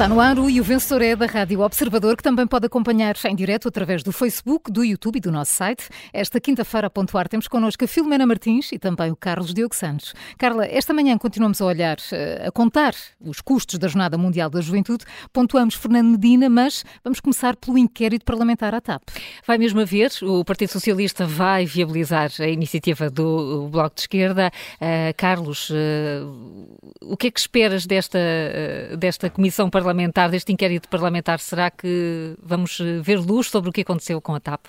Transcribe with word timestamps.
Está 0.00 0.08
no 0.08 0.18
ar 0.18 0.38
e 0.38 0.58
o 0.58 0.64
vencedor 0.64 1.02
é 1.02 1.14
da 1.14 1.26
Rádio 1.26 1.60
Observador, 1.60 2.16
que 2.16 2.22
também 2.22 2.46
pode 2.46 2.64
acompanhar 2.64 3.14
em 3.26 3.36
direto 3.36 3.68
através 3.68 4.02
do 4.02 4.10
Facebook, 4.10 4.72
do 4.72 4.82
YouTube 4.82 5.16
e 5.16 5.20
do 5.20 5.30
nosso 5.30 5.52
site. 5.52 5.90
Esta 6.10 6.40
quinta-feira, 6.40 6.86
a 6.86 6.90
pontuar, 6.90 7.28
temos 7.28 7.46
connosco 7.46 7.84
a 7.84 7.86
Filomena 7.86 8.26
Martins 8.26 8.72
e 8.72 8.78
também 8.78 9.10
o 9.10 9.14
Carlos 9.14 9.52
Diogo 9.52 9.74
Santos. 9.74 10.14
Carla, 10.38 10.64
esta 10.64 10.94
manhã 10.94 11.18
continuamos 11.18 11.60
a 11.60 11.66
olhar, 11.66 11.98
eh, 12.12 12.46
a 12.46 12.50
contar 12.50 12.94
os 13.20 13.42
custos 13.42 13.78
da 13.78 13.88
Jornada 13.88 14.16
Mundial 14.16 14.48
da 14.48 14.62
Juventude. 14.62 15.04
Pontuamos 15.34 15.74
Fernando 15.74 16.12
Medina, 16.12 16.48
mas 16.48 16.82
vamos 17.04 17.20
começar 17.20 17.54
pelo 17.56 17.76
inquérito 17.76 18.24
parlamentar 18.24 18.74
à 18.74 18.80
TAP. 18.80 19.02
Vai 19.46 19.58
mesmo 19.58 19.82
haver, 19.82 20.10
o 20.22 20.42
Partido 20.46 20.70
Socialista 20.70 21.26
vai 21.26 21.66
viabilizar 21.66 22.30
a 22.40 22.48
iniciativa 22.48 23.10
do 23.10 23.68
Bloco 23.70 23.96
de 23.96 24.00
Esquerda. 24.00 24.50
Uh, 24.76 25.12
Carlos, 25.14 25.68
uh, 25.68 26.86
o 27.02 27.18
que 27.18 27.26
é 27.26 27.30
que 27.30 27.38
esperas 27.38 27.84
desta, 27.84 28.18
uh, 28.18 28.96
desta 28.96 29.28
comissão 29.28 29.68
parlamentar? 29.68 29.89
Parlamentar, 29.90 30.30
deste 30.30 30.52
inquérito 30.52 30.88
parlamentar, 30.88 31.40
será 31.40 31.68
que 31.68 32.36
vamos 32.40 32.78
eh, 32.80 33.00
ver 33.00 33.18
luz 33.18 33.48
sobre 33.48 33.70
o 33.70 33.72
que 33.72 33.80
aconteceu 33.80 34.20
com 34.20 34.34
a 34.34 34.40
TAP? 34.40 34.66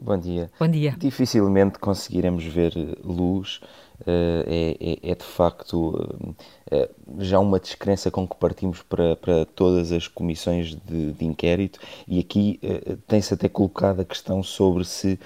Bom 0.00 0.16
dia. 0.16 0.50
Bom 0.58 0.68
dia. 0.68 0.94
Dificilmente 0.96 1.78
conseguiremos 1.78 2.44
ver 2.44 2.72
eh, 2.76 2.96
luz. 3.04 3.60
Uh, 4.00 4.40
é, 4.46 4.76
é, 4.80 5.10
é, 5.10 5.14
de 5.14 5.22
facto 5.22 5.90
uh, 5.90 6.88
já 7.18 7.38
uma 7.38 7.60
descrença 7.60 8.10
com 8.10 8.26
que 8.26 8.34
partimos 8.34 8.80
para, 8.80 9.14
para 9.14 9.44
todas 9.44 9.92
as 9.92 10.08
comissões 10.08 10.74
de, 10.74 11.12
de 11.12 11.24
inquérito, 11.26 11.78
e 12.08 12.18
aqui 12.18 12.58
tem-se 13.06 13.34
até 13.34 13.46
colocado 13.46 14.00
a 14.00 14.04
questão 14.06 14.42
sobre 14.42 14.86
se 14.86 15.20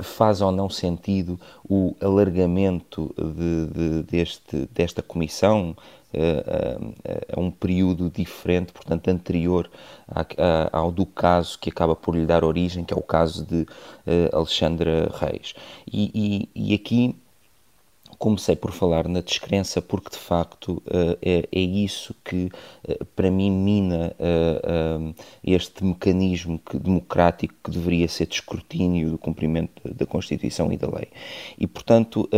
faz 0.00 0.40
ou 0.40 0.52
não 0.52 0.70
sentido 0.70 1.40
o 1.68 1.96
alargamento 2.00 3.12
de, 3.18 3.66
de, 3.66 4.02
deste, 4.04 4.68
desta 4.72 5.02
comissão 5.02 5.74
a, 6.14 7.36
a, 7.36 7.40
um 7.40 7.50
período 7.50 8.10
diferente, 8.10 8.72
portanto, 8.72 9.08
anterior 9.08 9.70
ao 10.72 10.90
do 10.90 11.06
caso 11.06 11.58
que 11.58 11.70
acaba 11.70 11.94
por 11.94 12.16
lhe 12.16 12.26
dar 12.26 12.44
origem, 12.44 12.84
que 12.84 12.92
é 12.92 12.96
o 12.96 13.02
caso 13.02 13.46
de 13.46 13.66
Alexandra 14.32 15.10
Reis. 15.14 15.54
E, 15.90 16.48
e, 16.54 16.70
e 16.72 16.74
aqui 16.74 17.16
comecei 18.20 18.54
por 18.54 18.70
falar 18.70 19.08
na 19.08 19.22
descrença 19.22 19.80
porque 19.80 20.10
de 20.10 20.18
facto 20.18 20.82
é, 21.22 21.48
é, 21.50 21.58
isso 21.58 22.14
que 22.22 22.50
para 23.16 23.30
mim 23.30 23.50
mina 23.50 24.14
este 25.42 25.82
mecanismo 25.82 26.60
democrático 26.74 27.54
que 27.64 27.70
deveria 27.70 28.06
ser 28.08 28.26
de 28.26 28.34
escrutínio 28.34 29.12
do 29.12 29.18
cumprimento 29.18 29.80
da 29.90 30.04
Constituição 30.04 30.70
e 30.70 30.76
da 30.76 30.86
lei. 30.86 31.08
E 31.58 31.66
portanto, 31.66 32.28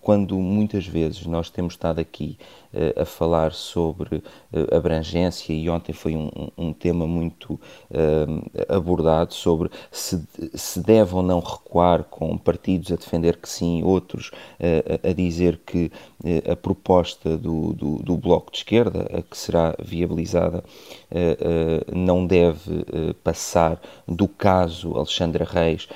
quando 0.00 0.38
muitas 0.38 0.86
vezes 0.86 1.26
nós 1.26 1.50
temos 1.50 1.74
estado 1.74 2.00
aqui 2.00 2.38
uh, 2.74 3.02
a 3.02 3.04
falar 3.04 3.52
sobre 3.52 4.16
uh, 4.16 4.76
abrangência 4.76 5.52
e 5.52 5.70
ontem 5.70 5.92
foi 5.92 6.16
um, 6.16 6.30
um 6.56 6.72
tema 6.72 7.06
muito 7.06 7.54
uh, 7.54 8.64
abordado 8.68 9.32
sobre 9.32 9.70
se, 9.90 10.22
se 10.52 10.80
deve 10.80 11.14
ou 11.14 11.22
não 11.22 11.40
recuar 11.40 12.04
com 12.04 12.36
partidos 12.36 12.90
a 12.92 12.96
defender 12.96 13.36
que 13.36 13.48
sim, 13.48 13.82
outros 13.82 14.30
a 15.02 15.12
dizer 15.12 15.60
que 15.64 15.90
a 16.50 16.56
proposta 16.56 17.36
do, 17.36 17.72
do, 17.72 17.96
do, 18.02 18.16
Bloco 18.16 18.50
de 18.50 18.58
Esquerda, 18.58 19.06
a 19.12 19.22
que 19.22 19.36
será 19.36 19.74
viabilizada, 19.78 20.64
não 21.92 22.26
deve 22.26 22.84
passar 23.22 23.80
do 24.06 24.26
caso 24.26 24.96
Alexandra 24.96 25.44
Reis 25.44 25.88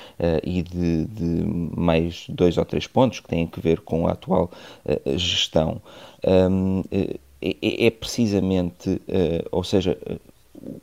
e 0.43 0.61
de, 0.61 1.05
de 1.05 1.45
mais 1.75 2.25
dois 2.29 2.57
ou 2.57 2.65
três 2.65 2.87
pontos 2.87 3.19
que 3.19 3.27
têm 3.27 3.49
a 3.51 3.61
ver 3.61 3.81
com 3.81 4.07
a 4.07 4.11
atual 4.11 4.51
gestão 5.15 5.81
um, 6.25 6.83
é, 6.91 7.19
é, 7.41 7.87
é, 7.87 7.91
precisamente, 7.91 8.89
uh, 8.89 9.47
ou 9.51 9.63
seja, 9.63 9.97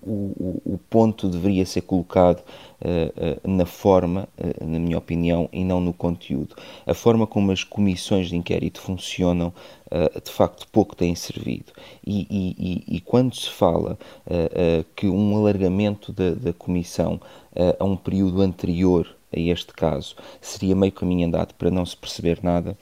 o, 0.03 0.63
o, 0.65 0.81
ponto 0.89 1.29
deveria 1.29 1.67
ser 1.67 1.83
colocado 1.83 2.41
uh, 2.41 3.45
uh, 3.45 3.51
na 3.51 3.67
forma, 3.67 4.27
na 4.65 4.79
minha 4.79 4.97
opinião, 4.97 5.51
e 5.53 5.63
não 5.65 5.81
no 5.81 5.93
conteúdo. 5.93 6.57
A 6.87 6.95
forma 6.95 7.27
como 7.27 7.53
as 7.53 7.63
comissões 7.63 8.29
de 8.29 8.37
inquérito 8.37 8.81
funcionam, 8.81 9.53
de 10.25 10.33
facto, 10.33 10.67
pouco 10.73 10.97
tem 10.97 11.15
servido. 11.15 11.73
E, 12.05 12.27
e, 12.31 12.97
e 12.97 13.01
quando 13.01 13.37
se 13.37 13.49
fala 13.49 13.97
que 14.97 15.07
um 15.07 15.37
alargamento 15.37 16.13
da, 16.13 16.31
da 16.31 16.53
comissão 16.53 17.21
a 17.79 17.85
um 17.85 17.97
período 17.97 18.43
anterior 18.43 19.15
a 19.33 19.39
este 19.39 19.73
caso 19.73 20.17
seria 20.41 20.75
meio 20.75 20.93
caminho 20.93 21.29
andado 21.29 21.55
para 21.55 21.71
não 21.71 21.87
se 21.87 21.97
perceber 21.97 22.41
nada, 22.43 22.77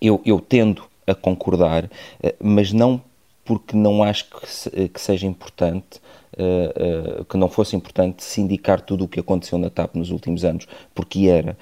eu, 0.00 0.20
eu 0.24 0.40
tendo 0.40 0.84
a 1.06 1.14
concordar, 1.14 1.90
eh, 2.22 2.34
mas 2.40 2.72
não 2.72 3.00
porque 3.44 3.76
não 3.76 4.02
acho 4.02 4.24
que, 4.24 4.82
eh, 4.82 4.88
que 4.88 5.00
seja 5.00 5.24
importante, 5.24 6.00
uh, 6.36 7.24
que 7.26 7.36
não 7.36 7.48
fosse 7.48 7.76
importante 7.76 8.24
sindicar 8.24 8.80
tudo 8.80 9.04
o 9.04 9.08
que 9.08 9.20
aconteceu 9.20 9.56
na 9.56 9.70
TAP 9.70 9.94
nos 9.94 10.10
últimos 10.10 10.44
anos, 10.44 10.66
porque 10.92 11.28
era, 11.28 11.56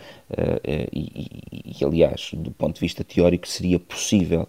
e, 0.91 1.77
e, 1.79 1.85
aliás, 1.85 2.31
do 2.33 2.51
ponto 2.53 2.77
de 2.77 2.81
vista 2.81 3.05
teórico, 3.05 3.47
seria 3.47 3.79
possível. 3.79 4.49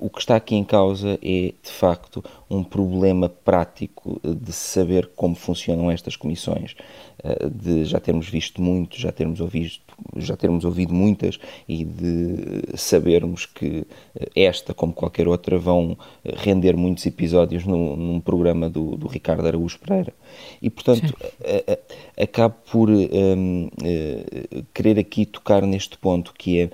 O 0.00 0.10
que 0.10 0.20
está 0.20 0.36
aqui 0.36 0.54
em 0.54 0.64
causa 0.64 1.18
é, 1.22 1.52
de 1.62 1.70
facto, 1.70 2.24
um 2.50 2.64
problema 2.64 3.28
prático 3.28 4.20
de 4.24 4.52
saber 4.52 5.10
como 5.14 5.34
funcionam 5.34 5.90
estas 5.90 6.16
comissões, 6.16 6.74
de 7.52 7.84
já 7.84 8.00
termos 8.00 8.28
visto 8.28 8.62
muito, 8.62 8.98
já 8.98 9.12
termos 9.12 9.40
ouvido 9.40 9.72
já 10.16 10.36
termos 10.36 10.64
ouvido 10.64 10.94
muitas 10.94 11.38
e 11.68 11.84
de 11.84 12.76
sabermos 12.76 13.46
que 13.46 13.86
esta, 14.34 14.72
como 14.72 14.92
qualquer 14.92 15.28
outra, 15.28 15.58
vão 15.58 15.96
render 16.24 16.76
muitos 16.76 17.04
episódios 17.06 17.64
no, 17.64 17.96
num 17.96 18.20
programa 18.20 18.68
do, 18.68 18.96
do 18.96 19.06
Ricardo 19.06 19.46
Araújo 19.46 19.78
Pereira. 19.78 20.12
E, 20.60 20.70
portanto, 20.70 21.14
a, 21.44 21.72
a, 21.72 22.24
acabo 22.24 22.54
por 22.70 22.90
um, 22.90 23.66
uh, 23.66 24.64
querer 24.72 24.98
aqui 24.98 25.26
tocar 25.26 25.62
neste 25.62 25.98
ponto 25.98 26.32
que 26.36 26.60
é 26.60 26.70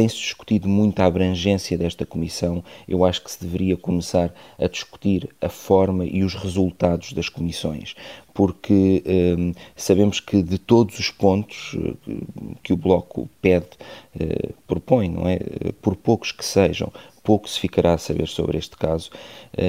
tem-se 0.00 0.16
discutido 0.16 0.66
muito 0.66 0.98
a 1.00 1.04
abrangência 1.04 1.76
desta 1.76 2.06
comissão. 2.06 2.64
Eu 2.88 3.04
acho 3.04 3.22
que 3.22 3.30
se 3.30 3.38
deveria 3.38 3.76
começar 3.76 4.32
a 4.58 4.66
discutir 4.66 5.28
a 5.42 5.50
forma 5.50 6.06
e 6.06 6.24
os 6.24 6.34
resultados 6.34 7.12
das 7.12 7.28
comissões, 7.28 7.94
porque 8.32 9.04
um, 9.38 9.52
sabemos 9.76 10.18
que 10.18 10.42
de 10.42 10.56
todos 10.56 10.98
os 10.98 11.10
pontos 11.10 11.76
eh, 11.76 12.14
que 12.62 12.72
o 12.72 12.78
Bloco 12.78 13.28
pede, 13.42 13.68
uh, 14.16 14.54
propõe, 14.66 15.10
não 15.10 15.28
é? 15.28 15.38
Por 15.82 15.94
poucos 15.96 16.32
que 16.32 16.46
sejam, 16.46 16.90
pouco 17.22 17.46
se 17.46 17.60
ficará 17.60 17.92
a 17.92 17.98
saber 17.98 18.26
sobre 18.26 18.56
este 18.56 18.78
caso 18.78 19.10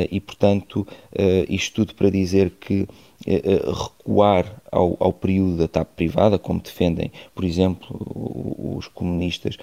e, 0.10 0.22
portanto, 0.22 0.88
isto 1.50 1.76
tudo 1.76 1.96
para 1.96 2.10
dizer 2.10 2.52
que 2.52 2.88
recuar 3.26 4.62
ao, 4.72 4.98
ao, 5.00 5.14
período 5.14 5.58
da 5.58 5.68
TAP 5.68 5.90
privada, 5.96 6.40
como 6.40 6.60
defendem, 6.60 7.12
por 7.36 7.44
exemplo, 7.44 7.96
os 8.78 8.88
comunistas, 8.88 9.58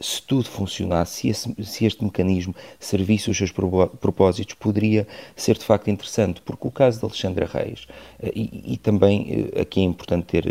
se 0.00 0.22
tudo 0.22 0.44
funcionasse, 0.44 1.20
se, 1.20 1.28
esse, 1.28 1.64
se 1.64 1.86
este 1.86 2.04
mecanismo 2.04 2.54
servisse 2.78 3.30
os 3.30 3.36
seus 3.36 3.52
propósitos, 3.52 4.54
poderia 4.54 5.06
ser 5.34 5.56
de 5.56 5.64
facto 5.64 5.88
interessante, 5.88 6.42
porque 6.42 6.66
o 6.66 6.70
caso 6.70 6.98
de 6.98 7.04
Alexandra 7.04 7.46
Reis, 7.46 7.86
e, 8.22 8.74
e 8.74 8.76
também 8.76 9.50
aqui 9.58 9.80
é 9.80 9.84
importante 9.84 10.26
ter 10.26 10.44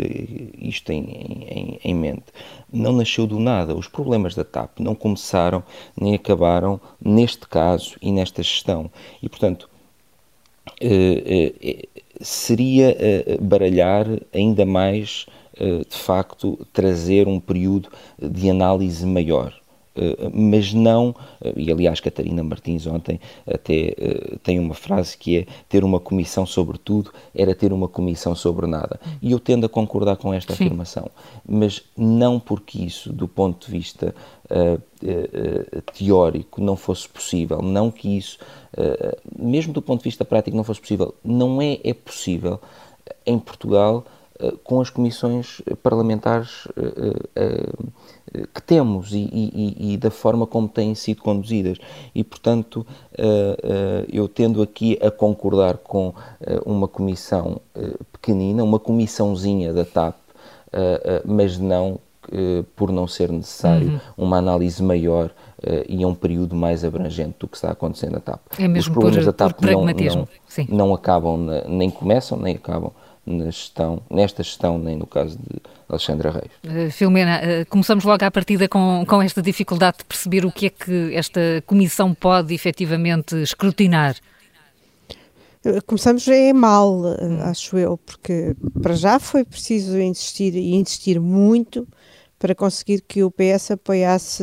isto 0.58 0.90
em, 0.90 1.04
em, 1.04 1.80
em 1.84 1.94
mente, 1.94 2.24
não 2.72 2.92
nasceu 2.92 3.26
do 3.26 3.38
nada. 3.38 3.76
Os 3.76 3.86
problemas 3.86 4.34
da 4.34 4.44
TAP 4.44 4.80
não 4.80 4.94
começaram 4.94 5.62
nem 5.98 6.14
acabaram 6.14 6.80
neste 7.00 7.46
caso 7.46 7.96
e 8.02 8.10
nesta 8.10 8.42
gestão. 8.42 8.90
E, 9.22 9.28
portanto, 9.28 9.68
seria 12.20 12.96
baralhar 13.40 14.06
ainda 14.32 14.64
mais, 14.66 15.26
de 15.58 15.96
facto, 15.96 16.58
trazer 16.72 17.28
um 17.28 17.40
período 17.40 17.88
de 18.20 18.50
análise 18.50 19.06
maior. 19.06 19.54
Eh, 19.96 20.30
mas 20.32 20.72
não, 20.74 21.14
eh, 21.40 21.52
e 21.56 21.70
aliás 21.70 22.00
Catarina 22.00 22.42
Martins 22.42 22.86
ontem 22.86 23.20
até 23.46 23.94
eh, 23.96 24.36
tem 24.42 24.58
uma 24.58 24.74
frase 24.74 25.16
que 25.16 25.38
é 25.38 25.46
ter 25.68 25.84
uma 25.84 26.00
comissão 26.00 26.44
sobre 26.44 26.78
tudo 26.78 27.12
era 27.34 27.54
ter 27.54 27.72
uma 27.72 27.86
comissão 27.86 28.34
sobre 28.34 28.66
nada. 28.66 28.98
E 29.22 29.30
eu 29.30 29.38
tendo 29.38 29.66
a 29.66 29.68
concordar 29.68 30.16
com 30.16 30.34
esta 30.34 30.54
Sim. 30.54 30.64
afirmação, 30.64 31.10
mas 31.46 31.82
não 31.96 32.40
porque 32.40 32.78
isso, 32.82 33.12
do 33.12 33.28
ponto 33.28 33.66
de 33.66 33.72
vista 33.72 34.14
uh, 34.50 34.74
uh, 34.74 35.82
teórico, 35.92 36.60
não 36.60 36.76
fosse 36.76 37.08
possível, 37.08 37.62
não 37.62 37.90
que 37.90 38.16
isso, 38.16 38.38
uh, 38.76 39.16
mesmo 39.38 39.72
do 39.72 39.82
ponto 39.82 40.00
de 40.00 40.04
vista 40.04 40.24
prático, 40.24 40.56
não 40.56 40.64
fosse 40.64 40.80
possível, 40.80 41.14
não 41.24 41.60
é, 41.60 41.78
é 41.84 41.94
possível 41.94 42.60
em 43.26 43.38
Portugal 43.38 44.04
com 44.64 44.80
as 44.80 44.90
comissões 44.90 45.62
parlamentares 45.82 46.66
que 48.52 48.62
temos 48.62 49.12
e, 49.12 49.28
e, 49.32 49.92
e, 49.92 49.96
da 49.96 50.10
forma 50.10 50.46
como 50.46 50.68
têm 50.68 50.94
sido 50.94 51.22
conduzidas. 51.22 51.78
E, 52.14 52.24
portanto, 52.24 52.86
eh, 53.16 53.56
eh, 53.62 54.06
eu 54.12 54.28
tendo 54.28 54.60
aqui 54.60 54.98
a 55.00 55.10
concordar 55.10 55.78
com 55.78 56.12
eh, 56.40 56.60
uma 56.66 56.88
comissão 56.88 57.60
pequenina, 58.12 58.64
uma 58.64 58.78
comissãozinha 58.78 59.72
da 59.72 59.84
TAP, 59.84 60.16
mas 61.24 61.58
não 61.58 62.00
por 62.74 62.90
não 62.90 63.06
ser 63.06 63.30
necessário 63.30 64.00
uhum. 64.16 64.24
uma 64.24 64.38
análise 64.38 64.82
maior 64.82 65.30
e 65.86 66.02
a 66.02 66.08
um 66.08 66.14
período 66.14 66.56
mais 66.56 66.82
abrangente 66.82 67.36
do 67.38 67.46
que 67.46 67.54
está 67.54 67.70
acontecendo 67.70 68.12
na 68.12 68.20
TAP. 68.20 68.40
É 68.58 68.66
mesmo 68.66 68.78
Os 68.80 68.88
problemas 68.88 69.24
por, 69.24 69.26
da 69.26 69.32
TAP 69.32 69.60
não, 69.60 69.84
não, 69.84 70.28
não, 70.68 70.94
acabam, 70.94 71.36
na, 71.36 71.64
nem 71.68 71.90
começam, 71.90 72.38
nem 72.38 72.56
acabam 72.56 72.90
na 73.26 73.46
gestão, 73.46 74.02
nesta 74.10 74.42
gestão, 74.42 74.78
nem 74.78 74.96
no 74.96 75.06
caso 75.06 75.38
de 75.38 75.60
Alexandra 75.88 76.30
Reis. 76.30 76.50
Uh, 76.64 76.90
Filomena, 76.90 77.40
uh, 77.40 77.66
começamos 77.68 78.04
logo 78.04 78.24
à 78.24 78.30
partida 78.30 78.68
com, 78.68 79.04
com 79.06 79.22
esta 79.22 79.40
dificuldade 79.40 79.98
de 79.98 80.04
perceber 80.04 80.44
o 80.44 80.52
que 80.52 80.66
é 80.66 80.70
que 80.70 81.14
esta 81.14 81.40
comissão 81.66 82.14
pode 82.14 82.54
efetivamente 82.54 83.34
escrutinar. 83.36 84.16
Eh, 85.64 85.80
começamos 85.86 86.28
é 86.28 86.52
mal, 86.52 86.92
hum. 86.92 87.40
acho 87.42 87.78
eu, 87.78 87.96
porque 87.96 88.54
para 88.82 88.94
já 88.94 89.18
foi 89.18 89.44
preciso 89.44 89.98
insistir 89.98 90.54
e 90.54 90.74
insistir 90.74 91.18
muito 91.18 91.88
para 92.38 92.54
conseguir 92.54 93.02
que 93.02 93.22
o 93.22 93.30
PS 93.30 93.72
apoiasse 93.72 94.42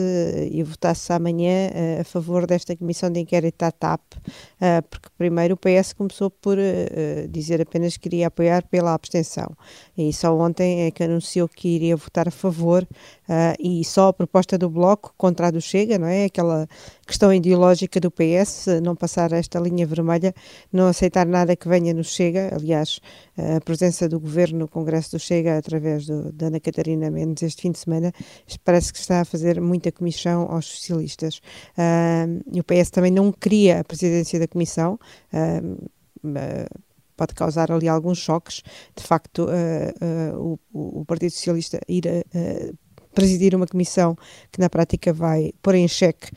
e 0.51 0.63
votasse 0.63 1.11
amanhã 1.13 1.69
uh, 1.69 2.01
a 2.01 2.03
favor 2.03 2.47
desta 2.47 2.75
comissão 2.75 3.11
de 3.11 3.19
inquérito 3.19 3.63
à 3.63 3.71
TAP, 3.71 4.01
uh, 4.15 4.81
porque 4.89 5.09
primeiro 5.17 5.55
o 5.55 5.57
PS 5.57 5.93
começou 5.93 6.29
por 6.29 6.57
uh, 6.57 7.27
dizer 7.29 7.61
apenas 7.61 7.97
que 7.97 8.07
iria 8.07 8.27
apoiar 8.27 8.63
pela 8.67 8.93
abstenção. 8.93 9.55
E 9.97 10.11
só 10.13 10.35
ontem 10.37 10.87
é 10.87 10.91
que 10.91 11.03
anunciou 11.03 11.47
que 11.47 11.67
iria 11.67 11.95
votar 11.95 12.27
a 12.27 12.31
favor 12.31 12.87
e 13.59 13.83
só 13.85 14.09
a 14.09 14.13
proposta 14.13 14.57
do 14.57 14.69
Bloco 14.69 15.13
contra 15.17 15.47
a 15.47 15.51
do 15.51 15.61
Chega, 15.61 15.97
não 15.97 16.07
é? 16.07 16.25
Aquela 16.25 16.67
questão 17.05 17.33
ideológica 17.33 17.99
do 17.99 18.11
PS, 18.11 18.67
não 18.83 18.95
passar 18.95 19.31
esta 19.31 19.59
linha 19.59 19.85
vermelha, 19.85 20.33
não 20.71 20.87
aceitar 20.87 21.25
nada 21.25 21.55
que 21.55 21.67
venha 21.67 21.93
no 21.93 22.03
Chega, 22.03 22.51
aliás, 22.53 22.99
a 23.37 23.61
presença 23.61 24.07
do 24.07 24.19
Governo 24.19 24.59
no 24.59 24.67
Congresso 24.67 25.11
do 25.11 25.19
Chega 25.19 25.57
através 25.57 26.05
do, 26.05 26.31
da 26.31 26.47
Ana 26.47 26.59
Catarina 26.59 27.09
Mendes 27.09 27.43
este 27.43 27.63
fim 27.63 27.71
de 27.71 27.79
semana 27.79 28.11
parece 28.63 28.91
que 28.93 28.99
está 28.99 29.21
a 29.21 29.25
fazer 29.25 29.59
muita 29.59 29.91
comissão 29.91 30.47
aos 30.49 30.65
socialistas. 30.65 31.41
Uh, 31.77 32.59
o 32.59 32.63
PS 32.63 32.89
também 32.89 33.11
não 33.11 33.31
queria 33.31 33.79
a 33.79 33.83
presidência 33.83 34.39
da 34.39 34.47
comissão. 34.47 34.99
Uh, 35.33 35.89
pode 37.15 37.33
causar 37.33 37.71
ali 37.71 37.87
alguns 37.87 38.17
choques. 38.17 38.63
De 38.95 39.03
facto, 39.03 39.45
uh, 39.45 40.59
o, 40.73 41.01
o, 41.01 41.05
Partido 41.05 41.31
Socialista 41.31 41.79
ir 41.87 42.07
a 42.07 42.90
presidir 43.13 43.55
uma 43.55 43.67
comissão 43.67 44.17
que 44.51 44.59
na 44.59 44.69
prática 44.69 45.13
vai 45.13 45.51
pôr 45.61 45.75
em 45.75 45.87
xeque 45.87 46.31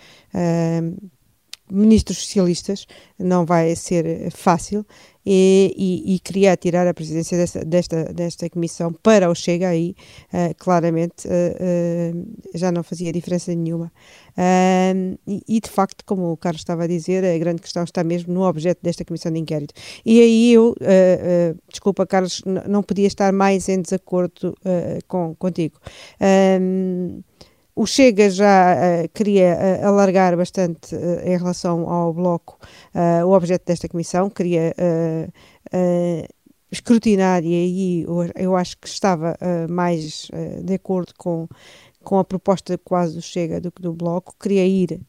ministros 1.70 2.18
socialistas, 2.18 2.86
não 3.18 3.46
vai 3.46 3.74
ser 3.74 4.30
fácil 4.30 4.84
e, 5.26 5.74
e, 5.76 6.14
e, 6.14 6.18
queria 6.18 6.56
tirar 6.56 6.86
a 6.86 6.92
presidência 6.92 7.38
desta, 7.38 7.64
desta, 7.64 8.04
desta 8.12 8.50
comissão 8.50 8.92
para 8.92 9.30
o 9.30 9.34
Chega 9.34 9.68
aí, 9.68 9.94
uh, 10.32 10.54
claramente 10.58 11.26
uh, 11.26 11.30
uh, 11.30 12.26
já 12.54 12.70
não 12.70 12.82
fazia 12.82 13.12
diferença 13.12 13.54
nenhuma. 13.54 13.90
E, 15.26 15.42
e, 15.48 15.60
de 15.60 15.70
facto, 15.70 16.04
como 16.04 16.32
o 16.32 16.36
Carlos 16.36 16.60
estava 16.60 16.84
a 16.84 16.86
dizer, 16.86 17.24
a 17.24 17.38
grande 17.38 17.62
questão 17.62 17.84
está 17.84 18.02
mesmo 18.02 18.34
no 18.34 18.42
objeto 18.42 18.80
desta 18.82 19.04
comissão 19.04 19.32
de 19.32 19.38
inquérito. 19.38 19.72
E 20.04 20.20
aí 20.20 20.52
eu, 20.52 20.74
desculpa 21.68 22.04
Carlos, 22.04 22.42
não 22.68 22.82
podia 22.82 23.06
estar 23.06 23.32
mais 23.32 23.68
em 23.68 23.80
desacordo 23.80 24.56
com, 25.06 25.36
contigo. 25.36 25.78
O 27.76 27.86
Chega 27.86 28.30
já 28.30 28.76
uh, 28.76 29.08
queria 29.12 29.58
uh, 29.82 29.86
alargar 29.86 30.36
bastante 30.36 30.94
uh, 30.94 31.20
em 31.24 31.36
relação 31.36 31.90
ao 31.90 32.12
Bloco 32.12 32.56
o 33.26 33.32
objeto 33.32 33.66
desta 33.66 33.88
comissão, 33.88 34.30
queria 34.30 34.72
escrutinar, 36.70 37.42
e 37.44 37.54
aí 37.54 38.06
eu, 38.36 38.54
acho 38.54 38.78
que 38.78 38.86
estava 38.86 39.36
mais 39.68 40.28
de 40.62 40.74
acordo 40.74 41.12
com, 41.18 41.48
com 42.04 42.18
a 42.20 42.24
proposta 42.24 42.78
quase 42.78 43.16
do 43.16 43.22
Chega 43.22 43.60
do 43.60 43.72
que 43.72 43.82
do 43.82 43.92
Bloco, 43.92 44.36
queria 44.40 44.64
ir 44.64 45.00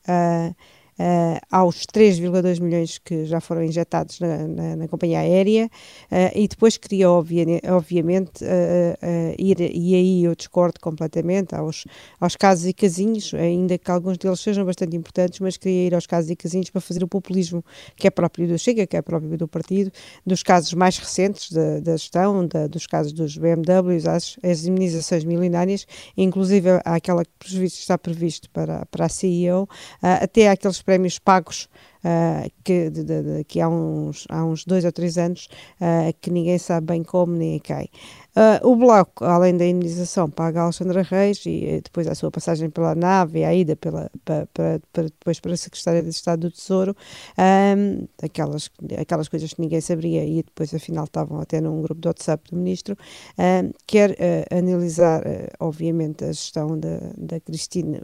uh, 0.99 1.39
aos 1.51 1.85
3,2 1.85 2.59
milhões 2.61 2.97
que 2.97 3.25
já 3.25 3.39
foram 3.39 3.63
injetados 3.63 4.19
na, 4.19 4.47
na, 4.47 4.75
na 4.75 4.87
companhia 4.87 5.19
aérea 5.19 5.65
uh, 6.11 6.31
e 6.33 6.47
depois 6.47 6.77
queria 6.77 7.09
obvia, 7.09 7.45
obviamente 7.69 8.43
uh, 8.43 9.35
ir, 9.37 9.59
e 9.59 9.95
aí 9.95 10.23
eu 10.23 10.35
discordo 10.35 10.79
completamente 10.79 11.55
aos, 11.55 11.85
aos 12.19 12.35
casos 12.35 12.65
e 12.65 12.73
casinhos, 12.73 13.33
ainda 13.33 13.77
que 13.77 13.91
alguns 13.91 14.17
deles 14.17 14.39
sejam 14.39 14.65
bastante 14.65 14.95
importantes, 14.95 15.39
mas 15.39 15.57
queria 15.57 15.87
ir 15.87 15.95
aos 15.95 16.07
casos 16.07 16.29
e 16.29 16.35
casinhos 16.35 16.69
para 16.69 16.81
fazer 16.81 17.03
o 17.03 17.07
populismo 17.07 17.63
que 17.95 18.07
é 18.07 18.09
próprio 18.09 18.47
do 18.47 18.57
Chega, 18.57 18.87
que 18.87 18.97
é 18.97 19.01
próprio 19.01 19.37
do 19.37 19.47
partido, 19.47 19.91
dos 20.25 20.43
casos 20.43 20.73
mais 20.73 20.97
recentes 20.97 21.51
da, 21.51 21.79
da 21.79 21.97
gestão, 21.97 22.47
da, 22.47 22.67
dos 22.67 22.87
casos 22.87 23.11
dos 23.11 23.37
BMWs, 23.37 24.05
as, 24.07 24.37
as 24.43 24.65
imunizações 24.65 25.23
milionárias, 25.23 25.85
inclusive 26.17 26.69
aquela 26.83 27.23
que 27.25 27.63
está 27.63 27.97
previsto 27.97 28.49
para, 28.49 28.85
para 28.87 29.05
a 29.05 29.09
CEO, 29.09 29.67
até 30.01 30.49
aqueles 30.49 30.81
prémios 30.85 31.19
pagos 31.19 31.67
uh, 32.03 32.49
que, 32.63 32.89
de, 32.89 33.03
de, 33.03 33.43
que 33.45 33.59
há, 33.59 33.67
uns, 33.67 34.25
há 34.29 34.45
uns 34.45 34.63
dois 34.65 34.85
ou 34.85 34.91
três 34.91 35.17
anos 35.17 35.49
uh, 35.81 36.13
que 36.21 36.29
ninguém 36.29 36.57
sabe 36.57 36.87
bem 36.87 37.03
como 37.03 37.33
nem 37.33 37.59
quem. 37.59 37.89
Uh, 38.35 38.67
o 38.67 38.75
Bloco, 38.75 39.23
além 39.23 39.55
da 39.55 39.65
indenização, 39.65 40.29
paga 40.29 40.59
a 40.59 40.63
Alexandra 40.63 41.01
Reis 41.03 41.41
e 41.45 41.79
depois 41.81 42.05
a 42.05 42.13
sua 42.13 42.29
passagem 42.29 42.69
pela 42.69 42.93
nave 42.93 43.39
e 43.39 43.45
a 43.45 43.55
ida 43.55 43.77
pela, 43.77 44.11
para, 44.25 44.45
para, 44.53 44.81
para 44.91 45.03
depois 45.03 45.39
para 45.39 45.53
a 45.53 45.57
Secretaria 45.57 46.03
de 46.03 46.09
Estado 46.09 46.41
do 46.41 46.51
Tesouro, 46.51 46.93
um, 47.37 48.05
aquelas, 48.21 48.69
aquelas 48.99 49.29
coisas 49.29 49.53
que 49.53 49.61
ninguém 49.61 49.79
sabia 49.79 50.25
e 50.25 50.43
depois 50.43 50.73
afinal 50.73 51.05
estavam 51.05 51.39
até 51.39 51.61
num 51.61 51.81
grupo 51.81 52.01
de 52.01 52.09
WhatsApp 52.09 52.51
do 52.51 52.57
Ministro, 52.57 52.97
um, 53.37 53.71
quer 53.87 54.11
uh, 54.11 54.57
analisar, 54.57 55.21
uh, 55.21 55.47
obviamente, 55.61 56.25
a 56.25 56.33
gestão 56.33 56.77
da, 56.77 56.99
da 57.17 57.39
Christine 57.39 58.01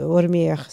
Ormier 0.00 0.66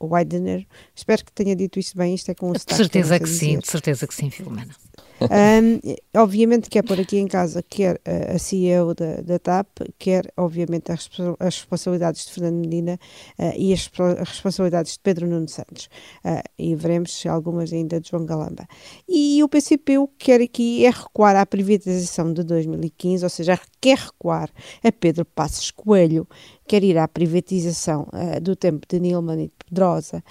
Weidener. 0.00 0.64
Espero 0.94 1.24
que 1.24 1.32
tenha 1.32 1.56
dito 1.56 1.80
isto 1.80 1.98
bem, 1.98 2.14
isto 2.14 2.30
é 2.30 2.34
com 2.34 2.50
o 2.50 2.52
De 2.52 2.62
certeza 2.72 3.18
que 3.18 3.28
sim, 3.28 3.58
de 3.58 3.66
certeza 3.66 4.06
que 4.06 4.14
sim, 4.14 4.30
Filomena. 4.30 4.72
Um, 5.20 5.80
obviamente 6.20 6.68
quer 6.68 6.82
pôr 6.82 7.00
aqui 7.00 7.16
em 7.18 7.26
casa 7.26 7.62
quer 7.62 8.00
a 8.04 8.38
CEO 8.38 8.94
da, 8.94 9.16
da 9.22 9.38
TAP, 9.38 9.66
quer 9.98 10.30
obviamente 10.36 10.92
as, 10.92 11.08
as 11.40 11.56
responsabilidades 11.56 12.26
de 12.26 12.32
Fernando 12.32 12.56
Medina 12.56 12.98
uh, 13.38 13.52
e 13.56 13.72
as, 13.72 13.90
as, 14.20 14.28
responsabilidades 14.28 14.92
de 14.92 15.00
Pedro 15.00 15.26
Nuno 15.26 15.48
Santos. 15.48 15.88
Uh, 16.24 16.42
e 16.58 16.74
veremos 16.74 17.24
algumas 17.26 17.72
ainda 17.72 18.00
de 18.00 18.08
João 18.08 18.26
Galamba. 18.26 18.66
E 19.08 19.42
o 19.42 19.48
PCP 19.48 19.98
o 19.98 20.08
que 20.08 20.26
quer 20.26 20.40
aqui 20.40 20.84
é 20.84 20.90
recuar 20.90 21.36
à 21.36 21.46
privatização 21.46 22.32
de 22.32 22.42
2015, 22.42 23.24
ou 23.24 23.30
seja, 23.30 23.58
quer 23.80 23.98
recuar 23.98 24.50
a 24.82 24.92
Pedro 24.92 25.24
Passos 25.24 25.70
Coelho, 25.70 26.28
quer 26.66 26.84
ir 26.84 26.98
à 26.98 27.08
privatização 27.08 28.08
uh, 28.12 28.40
do 28.40 28.54
tempo 28.54 28.86
de 28.88 29.00
Nilman 29.00 29.44
e 29.44 29.46
de 29.46 29.52
Pedrosa, 29.66 30.22